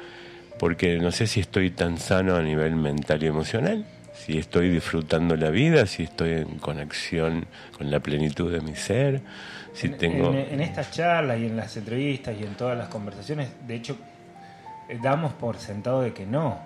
porque 0.58 0.98
no 0.98 1.12
sé 1.12 1.26
si 1.26 1.40
estoy 1.40 1.70
tan 1.70 1.98
sano 1.98 2.36
a 2.36 2.42
nivel 2.42 2.76
mental 2.76 3.22
y 3.22 3.26
emocional, 3.26 3.86
si 4.14 4.36
estoy 4.38 4.68
disfrutando 4.68 5.36
la 5.36 5.50
vida, 5.50 5.86
si 5.86 6.02
estoy 6.02 6.32
en 6.32 6.58
conexión 6.58 7.46
con 7.76 7.90
la 7.90 8.00
plenitud 8.00 8.52
de 8.52 8.60
mi 8.60 8.74
ser, 8.74 9.22
si 9.78 9.88
tengo... 9.90 10.30
En, 10.30 10.54
en 10.54 10.60
estas 10.60 10.90
charlas 10.90 11.38
y 11.38 11.46
en 11.46 11.56
las 11.56 11.76
entrevistas 11.76 12.36
y 12.38 12.44
en 12.44 12.54
todas 12.54 12.76
las 12.76 12.88
conversaciones, 12.88 13.48
de 13.66 13.74
hecho, 13.76 13.96
eh, 14.88 14.98
damos 15.02 15.32
por 15.34 15.58
sentado 15.58 16.00
de 16.00 16.12
que 16.12 16.26
no, 16.26 16.58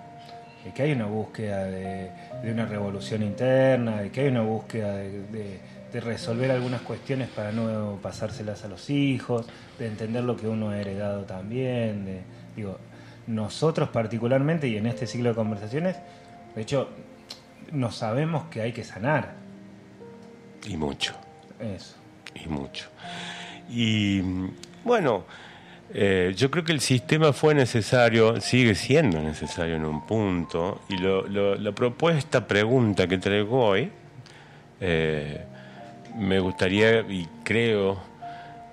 de 0.63 0.71
que 0.71 0.83
hay 0.83 0.93
una 0.93 1.05
búsqueda 1.05 1.65
de, 1.65 2.11
una 2.43 2.65
revolución 2.65 3.21
interna, 3.21 4.01
de 4.01 4.11
que 4.11 4.21
hay 4.21 4.27
una 4.29 4.41
búsqueda 4.41 4.95
de, 4.95 5.73
resolver 5.93 6.49
algunas 6.49 6.81
cuestiones 6.81 7.29
para 7.29 7.51
no 7.51 7.99
pasárselas 8.01 8.65
a 8.65 8.67
los 8.67 8.89
hijos, 8.89 9.45
de 9.77 9.85
entender 9.85 10.23
lo 10.23 10.35
que 10.35 10.47
uno 10.47 10.69
ha 10.69 10.79
heredado 10.79 11.23
también. 11.25 12.05
De, 12.05 12.21
digo, 12.55 12.79
nosotros 13.27 13.89
particularmente 13.89 14.67
y 14.67 14.77
en 14.77 14.87
este 14.87 15.05
ciclo 15.05 15.29
de 15.29 15.35
conversaciones, 15.35 15.97
de 16.55 16.61
hecho, 16.63 16.89
no 17.71 17.91
sabemos 17.91 18.45
que 18.45 18.61
hay 18.61 18.71
que 18.71 18.83
sanar. 18.83 19.33
Y 20.65 20.77
mucho. 20.77 21.13
Eso. 21.59 22.02
Y 22.35 22.47
mucho. 22.47 22.89
Y 23.69 24.21
bueno, 24.83 25.25
eh, 25.93 26.33
yo 26.35 26.49
creo 26.49 26.63
que 26.63 26.71
el 26.71 26.81
sistema 26.81 27.33
fue 27.33 27.53
necesario, 27.53 28.41
sigue 28.41 28.73
siendo 28.73 29.21
necesario 29.21 29.75
en 29.75 29.85
un 29.85 30.05
punto, 30.05 30.81
y 30.89 30.97
la 30.97 31.71
propuesta, 31.71 32.47
pregunta 32.47 33.07
que 33.07 33.17
traigo 33.17 33.63
hoy, 33.63 33.91
eh, 34.81 35.45
me 36.17 36.39
gustaría 36.39 37.01
y 37.01 37.27
creo 37.43 38.01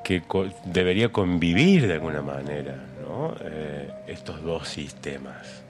que 0.03 0.23
debería 0.65 1.11
convivir 1.11 1.87
de 1.87 1.95
alguna 1.95 2.23
manera 2.23 2.75
¿no? 3.03 3.35
Eh, 3.43 3.91
estos 4.09 4.43
dos 4.43 4.69
sistemas. 4.69 5.63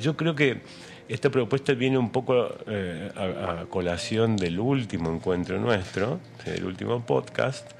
Yo 0.00 0.16
creo 0.16 0.34
que 0.34 0.62
esta 1.08 1.30
propuesta 1.30 1.74
viene 1.74 1.98
un 1.98 2.10
poco 2.10 2.34
a, 2.34 3.60
a, 3.60 3.66
colación 3.66 4.36
del 4.36 4.58
último 4.58 5.12
encuentro 5.12 5.58
nuestro, 5.58 6.20
del 6.44 6.64
último 6.64 7.04
podcast, 7.04 7.70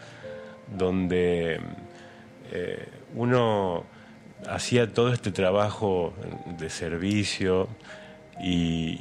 donde 0.76 1.60
eh, 2.52 2.88
uno 3.14 3.84
hacía 4.48 4.92
todo 4.92 5.12
este 5.12 5.30
trabajo 5.30 6.12
de 6.58 6.70
servicio 6.70 7.68
y, 8.40 9.00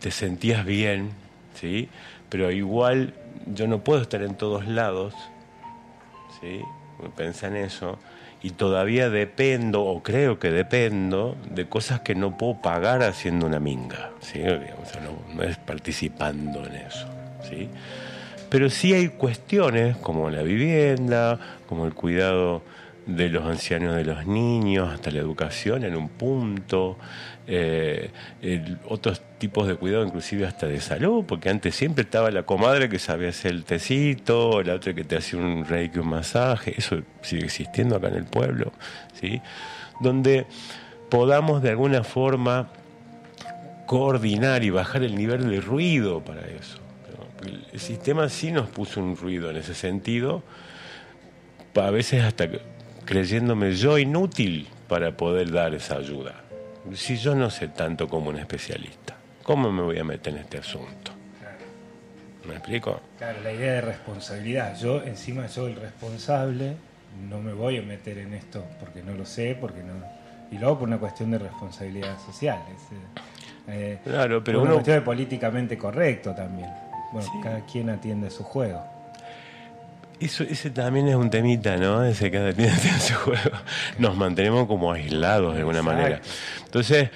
te 0.00 0.10
sentías 0.10 0.64
bien, 0.64 1.10
¿sí? 1.54 1.88
Pero 2.28 2.50
igual 2.50 3.14
yo 3.46 3.68
no 3.68 3.84
puedo 3.84 4.02
estar 4.02 4.22
en 4.22 4.34
todos 4.34 4.66
lados, 4.66 5.14
¿sí? 6.40 6.60
Pensé 7.16 7.46
en 7.46 7.56
eso. 7.56 7.98
Y 8.42 8.50
todavía 8.50 9.08
dependo, 9.08 9.82
o 9.84 10.02
creo 10.02 10.38
que 10.38 10.50
dependo, 10.50 11.36
de 11.50 11.68
cosas 11.68 12.00
que 12.00 12.14
no 12.14 12.36
puedo 12.36 12.60
pagar 12.60 13.02
haciendo 13.02 13.46
una 13.46 13.60
minga, 13.60 14.10
¿sí? 14.20 14.40
no, 14.42 15.34
no 15.34 15.42
es 15.44 15.56
participando 15.58 16.66
en 16.66 16.74
eso, 16.74 17.06
¿sí? 17.48 17.68
Pero 18.50 18.68
sí 18.68 18.92
hay 18.92 19.08
cuestiones 19.08 19.96
como 19.96 20.28
la 20.28 20.42
vivienda, 20.42 21.38
como 21.68 21.86
el 21.86 21.94
cuidado 21.94 22.62
de 23.06 23.28
los 23.28 23.44
ancianos, 23.44 23.96
de 23.96 24.04
los 24.04 24.26
niños, 24.26 24.92
hasta 24.92 25.10
la 25.10 25.18
educación 25.18 25.84
en 25.84 25.96
un 25.96 26.08
punto, 26.08 26.96
eh, 27.46 28.10
otros 28.88 29.20
tipos 29.38 29.66
de 29.66 29.74
cuidado, 29.74 30.04
inclusive 30.04 30.46
hasta 30.46 30.66
de 30.66 30.80
salud, 30.80 31.24
porque 31.26 31.50
antes 31.50 31.74
siempre 31.74 32.04
estaba 32.04 32.30
la 32.30 32.44
comadre 32.44 32.88
que 32.88 32.98
sabía 32.98 33.30
hacer 33.30 33.52
el 33.52 33.64
tecito, 33.64 34.62
la 34.62 34.74
otra 34.74 34.94
que 34.94 35.04
te 35.04 35.16
hacía 35.16 35.40
un 35.40 35.64
reiki, 35.64 35.98
un 35.98 36.08
masaje, 36.08 36.74
eso 36.76 37.02
sigue 37.22 37.44
existiendo 37.44 37.96
acá 37.96 38.08
en 38.08 38.14
el 38.14 38.24
pueblo, 38.24 38.72
¿sí? 39.20 39.40
donde 40.00 40.46
podamos 41.10 41.62
de 41.62 41.70
alguna 41.70 42.04
forma 42.04 42.70
coordinar 43.86 44.62
y 44.62 44.70
bajar 44.70 45.02
el 45.02 45.16
nivel 45.16 45.50
de 45.50 45.60
ruido 45.60 46.22
para 46.24 46.42
eso. 46.42 46.78
El 47.72 47.80
sistema 47.80 48.28
sí 48.28 48.52
nos 48.52 48.68
puso 48.68 49.00
un 49.00 49.16
ruido 49.16 49.50
en 49.50 49.56
ese 49.56 49.74
sentido, 49.74 50.44
a 51.74 51.90
veces 51.90 52.22
hasta 52.22 52.48
creyéndome 53.04 53.72
yo 53.74 53.98
inútil 53.98 54.68
para 54.88 55.16
poder 55.16 55.50
dar 55.50 55.74
esa 55.74 55.96
ayuda. 55.96 56.34
Si 56.94 57.16
yo 57.16 57.34
no 57.34 57.50
sé 57.50 57.68
tanto 57.68 58.08
como 58.08 58.30
un 58.30 58.38
especialista, 58.38 59.16
¿cómo 59.42 59.70
me 59.70 59.82
voy 59.82 59.98
a 59.98 60.04
meter 60.04 60.34
en 60.34 60.40
este 60.40 60.58
asunto? 60.58 61.12
¿Me 62.46 62.54
explico? 62.54 63.00
Claro, 63.18 63.40
la 63.42 63.52
idea 63.52 63.74
de 63.74 63.80
responsabilidad. 63.82 64.76
Yo, 64.76 65.02
encima, 65.02 65.46
soy 65.48 65.72
el 65.72 65.80
responsable, 65.80 66.74
no 67.28 67.40
me 67.40 67.52
voy 67.52 67.78
a 67.78 67.82
meter 67.82 68.18
en 68.18 68.34
esto 68.34 68.64
porque 68.80 69.02
no 69.02 69.14
lo 69.14 69.24
sé, 69.24 69.56
porque 69.60 69.82
no. 69.82 69.94
Y 70.50 70.58
luego 70.58 70.80
por 70.80 70.88
una 70.88 70.98
cuestión 70.98 71.30
de 71.30 71.38
responsabilidad 71.38 72.18
social. 72.18 72.58
Eh, 73.68 73.98
claro, 74.04 74.42
pero 74.42 74.60
una 74.60 74.72
cuestión 74.72 74.96
de 74.96 75.02
políticamente 75.02 75.78
correcto 75.78 76.34
también. 76.34 76.68
Bueno, 77.12 77.28
cada 77.42 77.60
quien 77.64 77.90
atiende 77.90 78.28
su 78.30 78.42
juego. 78.42 78.82
Eso, 80.22 80.44
ese 80.44 80.70
también 80.70 81.08
es 81.08 81.16
un 81.16 81.30
temita, 81.30 81.76
¿no? 81.76 82.04
Ese 82.04 82.30
cada 82.30 82.52
tiene 82.52 82.78
su 83.00 83.14
juego. 83.14 83.50
Nos 83.98 84.16
mantenemos 84.16 84.68
como 84.68 84.92
aislados 84.92 85.54
de 85.54 85.60
alguna 85.60 85.82
manera. 85.82 86.20
Entonces, 86.64 87.10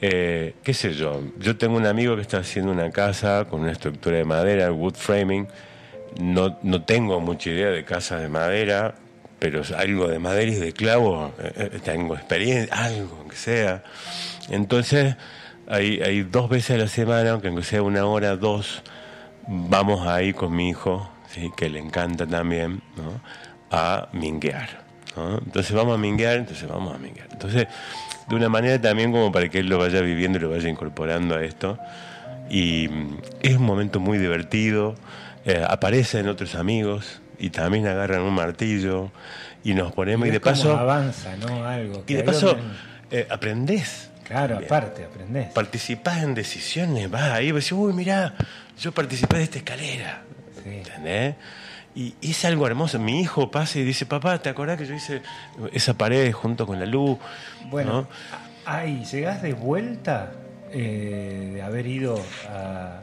eh, 0.00 0.54
qué 0.62 0.72
sé 0.72 0.94
yo, 0.94 1.22
yo 1.38 1.58
tengo 1.58 1.76
un 1.76 1.84
amigo 1.84 2.16
que 2.16 2.22
está 2.22 2.38
haciendo 2.38 2.72
una 2.72 2.90
casa 2.90 3.44
con 3.50 3.60
una 3.60 3.72
estructura 3.72 4.16
de 4.16 4.24
madera, 4.24 4.72
wood 4.72 4.94
framing. 4.94 5.46
No, 6.20 6.58
no 6.62 6.82
tengo 6.82 7.20
mucha 7.20 7.50
idea 7.50 7.68
de 7.68 7.84
casas 7.84 8.22
de 8.22 8.30
madera, 8.30 8.94
pero 9.38 9.62
algo 9.76 10.08
de 10.08 10.18
madera 10.18 10.52
y 10.52 10.54
de 10.54 10.72
clavo, 10.72 11.34
eh, 11.38 11.70
eh, 11.74 11.80
tengo 11.84 12.14
experiencia, 12.14 12.74
algo 12.74 13.28
que 13.28 13.36
sea. 13.36 13.82
Entonces, 14.48 15.16
hay, 15.68 16.00
hay 16.00 16.22
dos 16.22 16.48
veces 16.48 16.76
a 16.76 16.78
la 16.78 16.88
semana, 16.88 17.32
aunque 17.32 17.62
sea 17.62 17.82
una 17.82 18.06
hora, 18.06 18.36
dos, 18.36 18.82
vamos 19.46 20.06
ahí 20.06 20.32
con 20.32 20.56
mi 20.56 20.70
hijo, 20.70 21.11
¿sí? 21.32 21.50
que 21.56 21.68
le 21.68 21.78
encanta 21.78 22.26
también, 22.26 22.82
¿no? 22.96 23.20
a 23.70 24.08
minguear. 24.12 24.82
¿no? 25.16 25.38
Entonces 25.38 25.72
vamos 25.72 25.94
a 25.94 25.98
minguear, 25.98 26.38
entonces 26.38 26.68
vamos 26.68 26.94
a 26.94 26.98
minguear. 26.98 27.28
Entonces, 27.32 27.66
de 28.28 28.34
una 28.34 28.48
manera 28.48 28.80
también 28.80 29.12
como 29.12 29.32
para 29.32 29.48
que 29.48 29.58
él 29.58 29.66
lo 29.68 29.78
vaya 29.78 30.00
viviendo 30.00 30.38
y 30.38 30.42
lo 30.42 30.50
vaya 30.50 30.68
incorporando 30.68 31.34
a 31.34 31.42
esto. 31.42 31.78
Y 32.50 32.88
mm, 32.88 33.18
es 33.40 33.56
un 33.56 33.64
momento 33.64 34.00
muy 34.00 34.18
divertido, 34.18 34.94
eh, 35.44 35.64
aparecen 35.66 36.28
otros 36.28 36.54
amigos 36.54 37.20
y 37.38 37.50
también 37.50 37.86
agarran 37.86 38.22
un 38.22 38.34
martillo 38.34 39.10
y 39.64 39.74
nos 39.74 39.92
ponemos 39.92 40.28
y, 40.28 40.30
de 40.30 40.40
paso... 40.40 40.76
avanza, 40.76 41.36
¿no? 41.36 41.64
Algo. 41.64 42.04
Y 42.06 42.14
de 42.14 42.24
paso 42.24 42.56
eh, 43.10 43.26
aprendés. 43.30 44.10
Claro, 44.24 44.58
aparte, 44.58 45.04
aprendés. 45.04 45.52
Participás 45.52 46.22
en 46.22 46.34
decisiones, 46.34 47.10
vas 47.10 47.30
ahí 47.32 47.48
y 47.48 47.52
decís, 47.52 47.72
uy, 47.72 47.92
mirá, 47.92 48.34
yo 48.80 48.92
participé 48.92 49.38
de 49.38 49.42
esta 49.42 49.58
escalera. 49.58 50.22
¿Entendés? 50.64 51.34
Y 51.94 52.14
es 52.22 52.44
algo 52.44 52.66
hermoso. 52.66 52.98
Mi 52.98 53.20
hijo 53.20 53.50
pasa 53.50 53.78
y 53.78 53.84
dice, 53.84 54.06
papá, 54.06 54.40
¿te 54.40 54.48
acordás 54.48 54.78
que 54.78 54.86
yo 54.86 54.94
hice 54.94 55.22
esa 55.72 55.94
pared 55.94 56.32
junto 56.32 56.66
con 56.66 56.78
la 56.78 56.86
luz? 56.86 57.18
Bueno, 57.70 58.08
ahí 58.64 59.04
llegás 59.04 59.42
de 59.42 59.52
vuelta 59.52 60.32
eh, 60.72 61.50
de 61.54 61.62
haber 61.62 61.86
ido 61.86 62.18
a, 62.48 63.02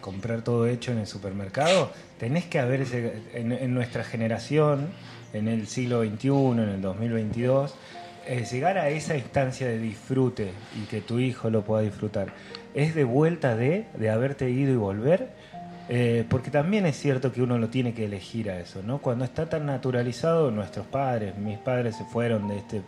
comprar 0.00 0.42
todo 0.42 0.66
hecho 0.66 0.92
en 0.92 0.98
el 0.98 1.06
supermercado. 1.06 1.92
Tenés 2.18 2.44
que 2.44 2.60
haber, 2.60 2.86
en, 3.34 3.52
en 3.52 3.74
nuestra 3.74 4.04
generación, 4.04 4.88
en 5.32 5.48
el 5.48 5.66
siglo 5.66 6.02
XXI, 6.04 6.28
en 6.28 6.58
el 6.60 6.80
2022, 6.80 7.74
eh, 8.26 8.44
llegar 8.44 8.78
a 8.78 8.88
esa 8.90 9.16
instancia 9.16 9.66
de 9.66 9.78
disfrute 9.78 10.52
y 10.80 10.86
que 10.86 11.00
tu 11.00 11.18
hijo 11.18 11.50
lo 11.50 11.62
pueda 11.62 11.82
disfrutar. 11.82 12.28
Es 12.74 12.94
de 12.94 13.04
vuelta 13.04 13.56
de, 13.56 13.86
de 13.96 14.10
haberte 14.10 14.50
ido 14.50 14.72
y 14.72 14.76
volver 14.76 15.30
eh, 15.92 16.24
porque 16.28 16.52
también 16.52 16.86
es 16.86 16.96
cierto 16.96 17.32
que 17.32 17.42
uno 17.42 17.58
lo 17.58 17.68
tiene 17.68 17.92
que 17.92 18.04
elegir 18.04 18.48
a 18.48 18.60
eso, 18.60 18.80
¿no? 18.80 18.98
Cuando 18.98 19.24
está 19.24 19.48
tan 19.48 19.66
naturalizado, 19.66 20.52
nuestros 20.52 20.86
padres, 20.86 21.36
mis 21.36 21.58
padres 21.58 21.96
se 21.96 22.04
fueron 22.04 22.46
de 22.46 22.58
este, 22.58 22.82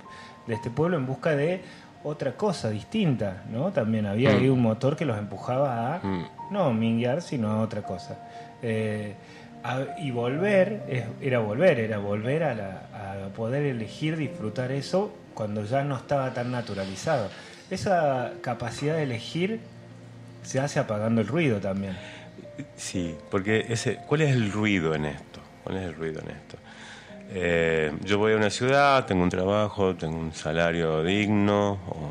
de 0.46 0.54
este 0.54 0.70
pueblo 0.70 0.98
en 0.98 1.04
busca 1.04 1.34
de 1.34 1.62
otra 2.04 2.36
cosa 2.36 2.70
distinta, 2.70 3.42
¿no? 3.50 3.72
También 3.72 4.06
había 4.06 4.30
ahí 4.30 4.48
un 4.48 4.62
motor 4.62 4.94
que 4.94 5.04
los 5.04 5.18
empujaba 5.18 5.96
a 5.96 5.98
mm. 5.98 6.26
no 6.52 6.72
minguear, 6.72 7.22
sino 7.22 7.50
a 7.50 7.60
otra 7.60 7.82
cosa. 7.82 8.18
Eh, 8.62 9.14
y 9.98 10.12
volver 10.12 11.08
era 11.20 11.40
volver, 11.40 11.80
era 11.80 11.98
volver 11.98 12.44
a, 12.44 13.26
a 13.26 13.28
poder 13.34 13.64
elegir 13.64 14.16
disfrutar 14.16 14.70
eso 14.70 15.12
cuando 15.34 15.64
ya 15.64 15.82
no 15.82 15.96
estaba 15.96 16.32
tan 16.34 16.52
naturalizado. 16.52 17.30
Esa 17.68 18.34
capacidad 18.42 18.94
de 18.94 19.02
elegir 19.02 19.58
se 20.44 20.60
hace 20.60 20.78
apagando 20.78 21.20
el 21.20 21.26
ruido 21.26 21.58
también. 21.58 21.96
Sí, 22.76 23.16
porque 23.30 23.66
ese, 23.68 23.98
¿cuál 24.06 24.22
es 24.22 24.30
el 24.34 24.52
ruido 24.52 24.94
en 24.94 25.06
esto? 25.06 25.40
¿Cuál 25.64 25.76
es 25.78 25.84
el 25.84 25.94
ruido 25.94 26.20
en 26.20 26.30
esto? 26.30 26.58
Eh, 27.34 27.92
yo 28.04 28.18
voy 28.18 28.34
a 28.34 28.36
una 28.36 28.50
ciudad, 28.50 29.06
tengo 29.06 29.22
un 29.22 29.30
trabajo, 29.30 29.94
tengo 29.94 30.18
un 30.18 30.34
salario 30.34 31.02
digno, 31.02 31.78
o 31.88 32.10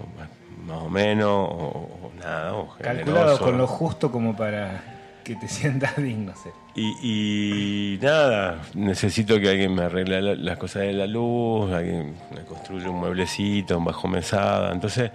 más 0.66 0.82
o 0.82 0.90
menos, 0.90 1.30
o, 1.30 2.12
nada, 2.20 2.54
o 2.54 2.76
Calculado 2.82 3.38
con 3.40 3.58
lo 3.58 3.68
justo 3.68 4.12
como 4.12 4.36
para 4.36 4.84
que 5.24 5.36
te 5.36 5.48
sientas 5.50 5.98
digno. 5.98 6.34
Y, 6.76 8.00
nada, 8.02 8.62
necesito 8.74 9.40
que 9.40 9.50
alguien 9.50 9.76
me 9.76 9.84
arregle 9.84 10.38
las 10.38 10.58
cosas 10.58 10.84
de 10.84 10.94
la 10.94 11.06
luz, 11.06 11.72
alguien 11.72 12.16
me 12.34 12.42
construya 12.44 12.90
un 12.90 13.00
mueblecito, 13.00 13.78
un 13.78 13.86
bajo 13.86 14.08
mesada. 14.08 14.72
Entonces, 14.72 15.12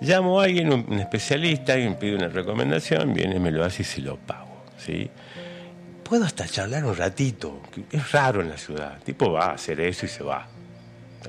llamo 0.00 0.40
a 0.40 0.44
alguien, 0.44 0.72
un 0.72 0.98
especialista, 0.98 1.74
alguien 1.74 1.96
pide 1.96 2.16
una 2.16 2.28
recomendación, 2.28 3.12
viene, 3.12 3.38
me 3.38 3.50
lo 3.50 3.64
hace 3.64 3.82
y 3.82 3.84
se 3.84 4.00
lo 4.00 4.16
pago. 4.16 4.51
¿Sí? 4.84 5.10
Puedo 6.04 6.24
hasta 6.24 6.46
charlar 6.46 6.84
un 6.84 6.96
ratito, 6.96 7.60
es 7.90 8.12
raro 8.12 8.42
en 8.42 8.50
la 8.50 8.58
ciudad. 8.58 8.98
tipo 9.02 9.32
va 9.32 9.46
a 9.46 9.52
hacer 9.52 9.80
eso 9.80 10.06
y 10.06 10.08
se 10.08 10.22
va. 10.22 10.46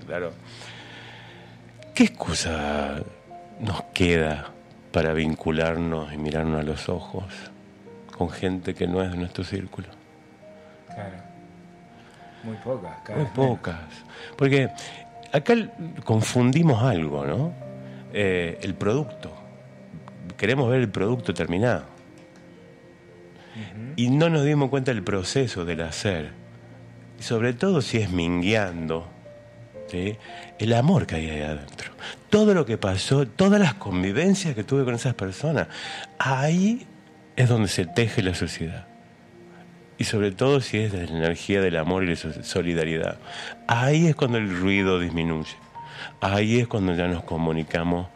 claro? 0.06 0.34
¿Qué 1.94 2.04
excusa 2.06 3.02
nos 3.60 3.84
queda 3.94 4.50
para 4.92 5.14
vincularnos 5.14 6.12
y 6.12 6.18
mirarnos 6.18 6.62
a 6.62 6.64
los 6.64 6.90
ojos 6.90 7.26
con 8.18 8.30
gente 8.30 8.74
que 8.74 8.88
no 8.88 9.02
es 9.04 9.12
de 9.12 9.18
nuestro 9.18 9.44
círculo? 9.44 9.88
Claro. 10.88 11.18
Muy 12.44 12.58
pocas, 12.58 12.92
Muy 13.16 13.26
pocas. 13.28 13.80
Porque 14.38 14.70
acá 15.32 15.54
confundimos 16.04 16.84
algo, 16.84 17.26
¿no? 17.26 17.54
Eh, 18.12 18.60
el 18.62 18.74
producto. 18.74 19.32
Queremos 20.36 20.70
ver 20.70 20.82
el 20.82 20.90
producto 20.90 21.34
terminado 21.34 21.93
y 23.96 24.10
no 24.10 24.30
nos 24.30 24.44
dimos 24.44 24.70
cuenta 24.70 24.94
del 24.94 25.04
proceso 25.04 25.66
del 25.66 25.82
hacer. 25.82 26.32
Y 27.20 27.24
sobre 27.24 27.54
todo 27.54 27.82
si 27.82 27.98
es 27.98 28.10
mingueando, 28.10 29.08
el 30.60 30.74
amor 30.74 31.06
que 31.06 31.16
hay 31.16 31.30
ahí 31.30 31.42
adentro. 31.42 31.92
Todo 32.30 32.54
lo 32.54 32.66
que 32.66 32.78
pasó, 32.78 33.28
todas 33.28 33.60
las 33.60 33.76
convivencias 33.76 34.56
que 34.56 34.64
tuve 34.64 34.84
con 34.86 34.96
esas 34.96 35.14
personas, 35.14 35.68
ahí 36.18 36.88
es 37.36 37.50
donde 37.50 37.68
se 37.68 37.86
teje 37.86 38.22
la 38.22 38.34
sociedad. 38.34 38.88
Y 39.98 40.06
sobre 40.06 40.32
todo 40.32 40.60
si 40.60 40.80
es 40.80 40.92
de 40.92 41.08
la 41.08 41.18
energía 41.18 41.62
del 41.62 41.78
amor 41.78 42.04
y 42.04 42.08
la 42.08 42.16
solidaridad. 42.16 43.20
Ahí 43.68 44.08
es 44.08 44.16
cuando 44.16 44.38
el 44.38 44.56
ruido 44.60 45.00
disminuye. 45.00 45.56
Ahí 46.20 46.60
es 46.60 46.68
cuando 46.68 46.96
ya 46.96 47.08
nos 47.08 47.24
comunicamos 47.24 48.08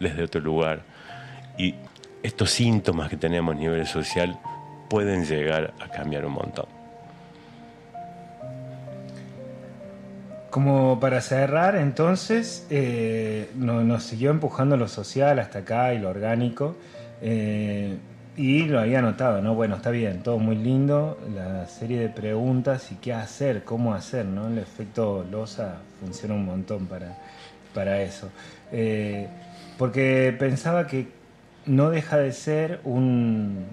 desde 0.00 0.24
otro 0.24 0.40
lugar. 0.40 0.82
Y 1.56 1.76
estos 2.22 2.50
síntomas 2.50 3.08
que 3.08 3.16
tenemos 3.16 3.54
a 3.54 3.58
nivel 3.58 3.86
social 3.86 4.38
pueden 4.90 5.24
llegar 5.24 5.72
a 5.80 5.88
cambiar 5.88 6.26
un 6.26 6.32
montón. 6.32 6.66
Como 10.50 10.98
para 10.98 11.20
cerrar, 11.20 11.76
entonces, 11.76 12.66
eh, 12.70 13.48
nos 13.54 14.02
siguió 14.02 14.30
empujando 14.30 14.76
lo 14.76 14.88
social 14.88 15.38
hasta 15.38 15.60
acá 15.60 15.94
y 15.94 16.00
lo 16.00 16.10
orgánico. 16.10 16.76
Eh, 17.22 17.96
y 18.36 18.64
lo 18.64 18.80
había 18.80 19.00
notado, 19.00 19.42
¿no? 19.42 19.54
Bueno, 19.54 19.76
está 19.76 19.90
bien, 19.90 20.22
todo 20.22 20.38
muy 20.38 20.56
lindo, 20.56 21.18
la 21.34 21.66
serie 21.66 22.00
de 22.00 22.08
preguntas 22.08 22.90
y 22.90 22.96
qué 22.96 23.12
hacer, 23.12 23.64
cómo 23.64 23.94
hacer, 23.94 24.24
¿no? 24.24 24.48
El 24.48 24.58
efecto 24.58 25.24
losa 25.30 25.76
funciona 26.00 26.34
un 26.34 26.46
montón 26.46 26.86
para, 26.86 27.18
para 27.74 28.02
eso. 28.02 28.30
Eh, 28.72 29.28
porque 29.78 30.34
pensaba 30.38 30.86
que 30.86 31.08
no 31.66 31.90
deja 31.90 32.16
de 32.16 32.32
ser 32.32 32.80
un, 32.84 33.66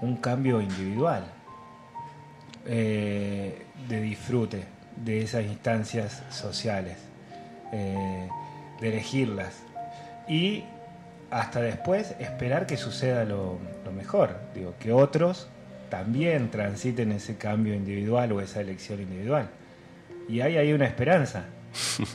un 0.00 0.16
cambio 0.16 0.60
individual 0.60 1.24
eh, 2.66 3.62
de 3.88 4.00
disfrute 4.00 4.64
de 4.96 5.22
esas 5.22 5.44
instancias 5.44 6.22
sociales, 6.30 6.96
eh, 7.72 8.28
de 8.80 8.88
elegirlas 8.88 9.62
y 10.28 10.64
hasta 11.30 11.60
después 11.60 12.14
esperar 12.20 12.66
que 12.66 12.76
suceda 12.76 13.24
lo, 13.24 13.58
mejor, 13.94 14.38
digo, 14.54 14.74
que 14.78 14.92
otros 14.92 15.48
también 15.90 16.50
transiten 16.50 17.12
ese 17.12 17.36
cambio 17.36 17.74
individual 17.74 18.32
o 18.32 18.40
esa 18.40 18.60
elección 18.60 19.00
individual. 19.00 19.48
Y 20.28 20.40
hay 20.40 20.56
ahí 20.56 20.72
una 20.72 20.86
esperanza, 20.86 21.44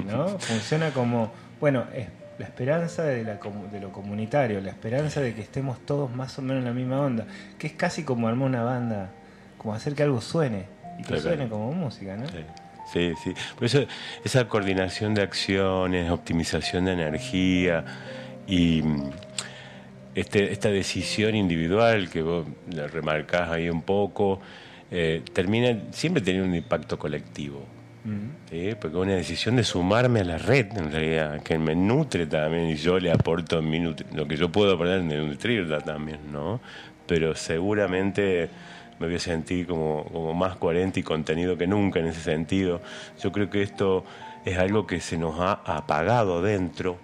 ¿no? 0.05 0.27
Funciona 0.39 0.91
como, 0.91 1.31
bueno, 1.59 1.85
es 1.93 2.07
la 2.39 2.45
esperanza 2.45 3.03
de, 3.03 3.37
lo 3.81 3.91
comunitario, 3.91 4.61
la 4.61 4.69
esperanza 4.69 5.19
de 5.19 5.35
que 5.35 5.41
estemos 5.41 5.77
todos 5.85 6.09
más 6.09 6.39
o 6.39 6.41
menos 6.41 6.61
en 6.61 6.65
la 6.65 6.73
misma 6.73 7.01
onda, 7.01 7.27
que 7.57 7.67
es 7.67 7.73
casi 7.73 8.03
como 8.03 8.29
armar 8.29 8.47
una 8.47 8.63
banda, 8.63 9.09
como 9.57 9.73
hacer 9.73 9.93
que 9.93 10.03
algo 10.03 10.21
suene, 10.21 10.65
y 10.97 11.03
que 11.03 11.19
suene 11.19 11.49
como 11.49 11.73
música, 11.73 12.15
¿no? 12.15 12.27
Sí. 12.27 12.45
Sí, 12.91 13.13
Por 13.53 13.65
eso 13.65 13.85
esa 14.25 14.47
coordinación 14.47 15.13
de 15.13 15.21
acciones, 15.21 16.09
optimización 16.09 16.85
de 16.85 16.93
energía 16.93 17.85
y 18.47 18.81
este, 20.15 20.51
esta 20.51 20.69
decisión 20.69 21.35
individual 21.35 22.09
que 22.09 22.23
vos 22.23 22.47
la 22.73 22.87
remarcás 22.87 23.51
ahí 23.51 23.69
un 23.69 23.83
poco, 23.83 24.41
eh, 24.89 25.21
termina 25.33 25.77
siempre 25.91 26.23
teniendo 26.23 26.49
un 26.49 26.55
impacto 26.55 26.97
colectivo. 26.97 27.63
Porque 28.79 28.97
es 28.97 29.01
una 29.01 29.15
decisión 29.15 29.55
de 29.55 29.63
sumarme 29.63 30.21
a 30.21 30.23
la 30.23 30.37
red, 30.37 30.75
en 30.77 30.91
realidad, 30.91 31.41
que 31.43 31.57
me 31.57 31.75
nutre 31.75 32.25
también 32.25 32.67
y 32.67 32.75
yo 32.75 32.99
le 32.99 33.11
aporto 33.11 33.61
lo 33.61 34.27
que 34.27 34.37
yo 34.37 34.51
puedo 34.51 34.73
aportar 34.73 35.03
de 35.03 35.17
nutrirla 35.17 35.81
también, 35.81 36.31
¿no? 36.31 36.59
Pero 37.05 37.35
seguramente 37.35 38.49
me 38.99 39.07
voy 39.07 39.15
a 39.15 39.19
sentir 39.19 39.67
como, 39.67 40.05
como 40.05 40.33
más 40.33 40.55
coherente 40.57 40.99
y 40.99 41.03
contenido 41.03 41.57
que 41.57 41.67
nunca 41.67 41.99
en 41.99 42.07
ese 42.07 42.21
sentido. 42.21 42.81
Yo 43.21 43.31
creo 43.31 43.49
que 43.49 43.61
esto 43.61 44.03
es 44.45 44.57
algo 44.57 44.87
que 44.87 44.99
se 44.99 45.17
nos 45.17 45.39
ha 45.39 45.53
apagado 45.65 46.41
dentro, 46.41 46.97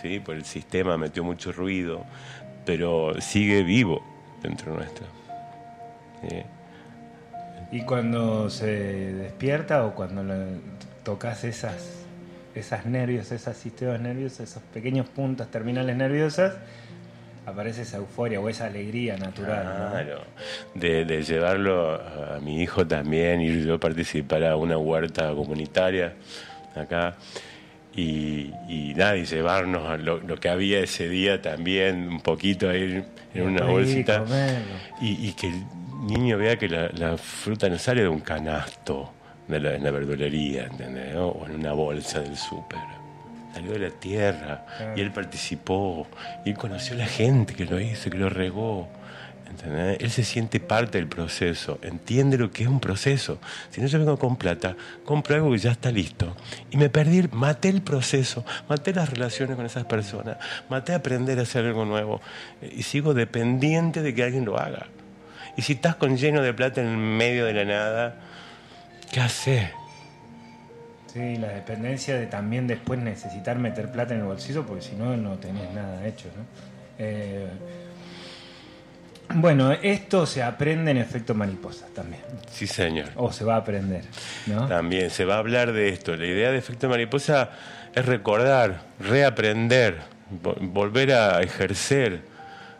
¿sí? 0.00 0.20
Por 0.20 0.36
el 0.36 0.44
sistema 0.44 0.96
metió 0.96 1.24
mucho 1.24 1.52
ruido, 1.52 2.04
pero 2.64 3.20
sigue 3.20 3.62
vivo 3.62 4.02
dentro 4.42 4.74
nuestro. 4.74 5.06
¿sí? 6.22 6.57
Y 7.70 7.82
cuando 7.82 8.48
se 8.50 8.66
despierta 8.66 9.84
o 9.84 9.94
cuando 9.94 10.22
le 10.24 10.46
tocas 11.04 11.44
esas 11.44 11.98
esas 12.58 12.86
nervios, 12.86 13.30
esas 13.32 13.56
sistemas 13.56 14.00
nerviosos, 14.00 14.40
esos 14.40 14.62
pequeños 14.74 15.08
puntas 15.08 15.48
terminales 15.48 15.96
nerviosas, 15.96 16.54
aparece 17.46 17.82
esa 17.82 17.98
euforia 17.98 18.40
o 18.40 18.48
esa 18.48 18.66
alegría 18.66 19.16
natural. 19.16 19.62
Claro, 19.90 20.22
de, 20.74 21.22
llevarlo 21.22 21.94
a 21.94 22.38
mi 22.40 22.62
hijo 22.62 22.86
también, 22.86 23.40
ir 23.40 23.64
yo 23.64 23.74
a 23.74 23.78
participar 23.78 24.44
a 24.44 24.56
una 24.56 24.76
huerta 24.76 25.32
comunitaria 25.34 26.14
acá. 26.74 27.16
Y, 27.94 28.52
y 28.68 28.94
nada, 28.96 29.16
y 29.16 29.24
llevarnos 29.24 29.88
a 29.88 29.96
lo, 29.96 30.20
que 30.38 30.48
había 30.48 30.78
ese 30.78 31.08
día 31.08 31.42
también, 31.42 32.08
un 32.08 32.20
poquito 32.20 32.68
a 32.68 32.76
ir 32.76 33.04
en 33.34 33.42
una 33.42 33.64
bolsita. 33.64 34.24
Y, 35.00 35.32
que 35.32 35.48
el 35.48 35.64
niño 36.08 36.36
vea 36.38 36.58
que 36.58 36.68
la, 36.68 37.16
fruta 37.16 37.68
no 37.68 37.78
sale 37.78 38.02
de 38.02 38.08
un 38.08 38.20
canasto 38.20 39.12
de 39.46 39.60
la, 39.60 39.74
en 39.74 39.84
la 39.84 39.90
verdulería, 39.90 40.64
¿entendés? 40.64 41.14
O 41.16 41.44
en 41.46 41.54
una 41.54 41.72
bolsa 41.72 42.20
del 42.20 42.36
súper 42.36 42.98
salió 43.54 43.72
de 43.72 43.78
la 43.78 43.90
tierra 43.90 44.66
y 44.94 45.00
él 45.00 45.10
participó 45.10 46.06
y 46.44 46.50
él 46.50 46.56
conoció 46.56 46.94
a 46.94 46.98
la 46.98 47.06
gente 47.06 47.54
que 47.54 47.64
lo 47.64 47.80
hizo, 47.80 48.10
que 48.10 48.18
lo 48.18 48.28
regó. 48.28 48.88
¿entendés? 49.48 49.98
Él 50.00 50.10
se 50.10 50.22
siente 50.22 50.60
parte 50.60 50.98
del 50.98 51.08
proceso, 51.08 51.78
entiende 51.82 52.38
lo 52.38 52.50
que 52.50 52.62
es 52.64 52.68
un 52.68 52.80
proceso. 52.80 53.38
Si 53.70 53.80
no 53.80 53.86
yo 53.86 53.98
vengo 53.98 54.18
con 54.18 54.36
plata, 54.36 54.76
compro 55.04 55.34
algo 55.34 55.50
que 55.50 55.58
ya 55.58 55.72
está 55.72 55.90
listo. 55.90 56.36
Y 56.70 56.76
me 56.76 56.88
perdí, 56.90 57.28
maté 57.32 57.68
el 57.68 57.82
proceso, 57.82 58.44
maté 58.68 58.92
las 58.92 59.10
relaciones 59.10 59.56
con 59.56 59.66
esas 59.66 59.84
personas, 59.84 60.36
maté 60.68 60.94
aprender 60.94 61.38
a 61.38 61.42
hacer 61.42 61.64
algo 61.64 61.84
nuevo. 61.84 62.20
Y 62.62 62.82
sigo 62.82 63.14
dependiente 63.14 64.02
de 64.02 64.14
que 64.14 64.22
alguien 64.22 64.44
lo 64.44 64.58
haga. 64.58 64.86
Y 65.58 65.62
si 65.62 65.72
estás 65.72 65.96
con 65.96 66.16
lleno 66.16 66.40
de 66.40 66.54
plata 66.54 66.80
en 66.80 66.96
medio 66.96 67.44
de 67.44 67.52
la 67.52 67.64
nada, 67.64 68.14
¿qué 69.10 69.20
haces? 69.20 69.68
Sí, 71.12 71.36
la 71.36 71.48
dependencia 71.48 72.14
de 72.14 72.26
también 72.26 72.68
después 72.68 73.00
necesitar 73.00 73.58
meter 73.58 73.90
plata 73.90 74.14
en 74.14 74.20
el 74.20 74.26
bolsillo, 74.26 74.64
porque 74.64 74.82
si 74.82 74.94
no, 74.94 75.16
no 75.16 75.32
tenés 75.38 75.68
nada 75.74 76.06
hecho. 76.06 76.28
¿no? 76.28 76.44
Eh, 77.00 77.48
bueno, 79.34 79.72
esto 79.72 80.26
se 80.26 80.44
aprende 80.44 80.92
en 80.92 80.98
efecto 80.98 81.34
mariposa 81.34 81.86
también. 81.92 82.22
Sí, 82.52 82.68
señor. 82.68 83.08
O 83.16 83.32
se 83.32 83.44
va 83.44 83.56
a 83.56 83.58
aprender, 83.58 84.04
¿no? 84.46 84.68
También 84.68 85.10
se 85.10 85.24
va 85.24 85.34
a 85.34 85.38
hablar 85.38 85.72
de 85.72 85.88
esto. 85.88 86.14
La 86.14 86.26
idea 86.26 86.52
de 86.52 86.58
efecto 86.58 86.88
mariposa 86.88 87.50
es 87.96 88.06
recordar, 88.06 88.82
reaprender, 89.00 89.96
volver 90.60 91.14
a 91.14 91.42
ejercer 91.42 92.20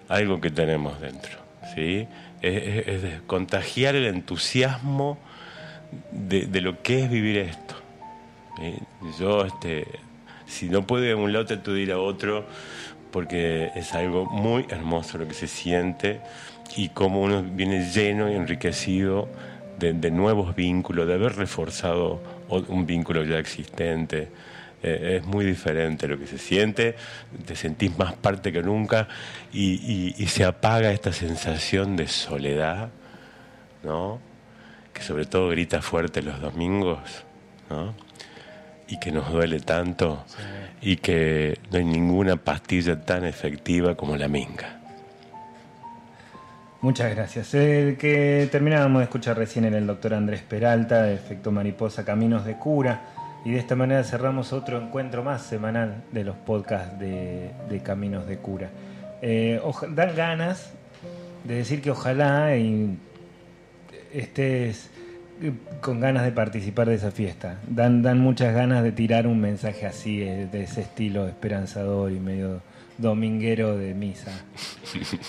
algo 0.08 0.40
que 0.40 0.52
tenemos 0.52 1.00
dentro. 1.00 1.38
¿sí? 1.74 2.06
Es, 2.42 3.20
contagiar 3.26 3.94
el 3.96 4.06
entusiasmo 4.06 5.18
de 6.12 6.60
lo 6.60 6.82
que 6.82 7.04
es 7.04 7.10
vivir 7.10 7.38
esto. 7.38 7.74
Yo, 9.18 9.44
este, 9.44 9.86
si 10.46 10.68
no 10.68 10.86
puedo 10.86 11.04
ir 11.04 11.12
a 11.12 11.16
un 11.16 11.32
lado, 11.32 11.46
trato 11.46 11.72
de 11.72 11.80
ir 11.80 11.92
a 11.92 11.98
otro, 11.98 12.44
porque 13.12 13.70
es 13.74 13.94
algo 13.94 14.26
muy 14.26 14.66
hermoso 14.68 15.18
lo 15.18 15.28
que 15.28 15.34
se 15.34 15.46
siente 15.46 16.20
y 16.76 16.90
como 16.90 17.22
uno 17.22 17.42
viene 17.42 17.88
lleno 17.90 18.30
y 18.30 18.34
enriquecido 18.34 19.28
de, 19.78 20.10
nuevos 20.10 20.56
vínculos, 20.56 21.06
de 21.06 21.14
haber 21.14 21.36
reforzado 21.36 22.20
un 22.48 22.86
vínculo 22.86 23.24
ya 23.24 23.38
existente. 23.38 24.28
Eh, 24.82 25.18
es 25.20 25.26
muy 25.26 25.44
diferente 25.44 26.06
lo 26.06 26.18
que 26.18 26.26
se 26.26 26.38
siente, 26.38 26.94
te 27.46 27.56
sentís 27.56 27.96
más 27.98 28.14
parte 28.14 28.52
que 28.52 28.62
nunca 28.62 29.08
y, 29.52 30.14
y 30.16 30.26
se 30.26 30.44
apaga 30.44 30.92
esta 30.92 31.12
sensación 31.12 31.96
de 31.96 32.06
soledad, 32.06 32.90
¿no? 33.82 34.20
que 34.92 35.02
sobre 35.02 35.26
todo 35.26 35.48
grita 35.48 35.82
fuerte 35.82 36.22
los 36.22 36.40
domingos. 36.40 37.24
¿no? 37.70 37.94
y 38.88 38.98
que 38.98 39.12
nos 39.12 39.30
duele 39.30 39.60
tanto 39.60 40.24
y 40.80 40.96
que 40.96 41.58
no 41.70 41.78
hay 41.78 41.84
ninguna 41.84 42.36
pastilla 42.36 43.00
tan 43.00 43.24
efectiva 43.24 43.94
como 43.94 44.16
la 44.16 44.28
minga. 44.28 44.80
Muchas 46.80 47.14
gracias. 47.14 47.54
El 47.54 47.96
que 47.96 48.48
terminábamos 48.50 49.00
de 49.00 49.04
escuchar 49.04 49.36
recién 49.36 49.64
era 49.64 49.78
el 49.78 49.86
doctor 49.86 50.14
Andrés 50.14 50.42
Peralta, 50.42 51.02
de 51.02 51.14
Efecto 51.14 51.50
Mariposa 51.50 52.04
Caminos 52.04 52.44
de 52.44 52.56
Cura. 52.56 53.00
Y 53.44 53.52
de 53.52 53.58
esta 53.58 53.76
manera 53.76 54.02
cerramos 54.04 54.52
otro 54.52 54.80
encuentro 54.80 55.22
más 55.22 55.42
semanal 55.42 56.04
de 56.12 56.24
los 56.24 56.36
podcasts 56.36 56.98
de, 56.98 57.80
Caminos 57.84 58.26
de 58.26 58.38
Cura. 58.38 58.70
Eh, 59.22 59.60
dan 59.90 60.14
ganas 60.16 60.72
de 61.44 61.54
decir 61.54 61.80
que 61.80 61.90
ojalá 61.90 62.56
y 62.56 62.98
estés 64.12 64.90
con 65.80 66.00
ganas 66.00 66.24
de 66.24 66.32
participar 66.32 66.88
de 66.88 66.96
esa 66.96 67.10
fiesta. 67.10 67.58
Dan, 67.68 68.02
dan 68.02 68.18
muchas 68.18 68.54
ganas 68.54 68.82
de 68.82 68.92
tirar 68.92 69.26
un 69.26 69.40
mensaje 69.40 69.86
así, 69.86 70.22
eh, 70.22 70.48
de 70.50 70.62
ese 70.64 70.82
estilo 70.82 71.28
esperanzador 71.28 72.12
y 72.12 72.18
medio 72.18 72.60
dominguero 72.98 73.76
de 73.76 73.94
misa. 73.94 74.32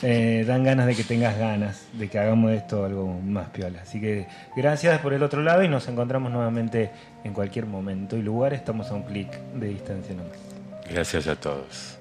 Eh, 0.02 0.46
dan 0.48 0.64
ganas 0.64 0.88
de 0.88 0.96
que 0.96 1.04
tengas 1.04 1.38
ganas, 1.38 1.88
de 1.94 2.10
que 2.10 2.18
hagamos 2.18 2.52
de 2.52 2.58
esto 2.58 2.86
algo 2.86 3.20
más 3.22 3.50
piola. 3.50 3.82
Así 3.82 4.00
que 4.00 4.28
gracias 4.56 5.00
por 5.02 5.14
el 5.14 5.22
otro 5.24 5.42
lado 5.44 5.64
y 5.64 5.68
nos 5.68 5.88
encontramos 5.88 6.32
nuevamente 6.32 6.92
en 7.24 7.34
cualquier 7.34 7.66
momento 7.66 8.18
y 8.18 8.22
lugar. 8.22 8.54
Estamos 8.54 8.90
a 8.90 8.94
un 8.94 9.04
clic 9.04 9.30
de 9.54 9.68
distancia 9.68 10.16
nomás. 10.16 10.38
Gracias 10.90 11.28
a 11.28 11.36
todos. 11.36 11.99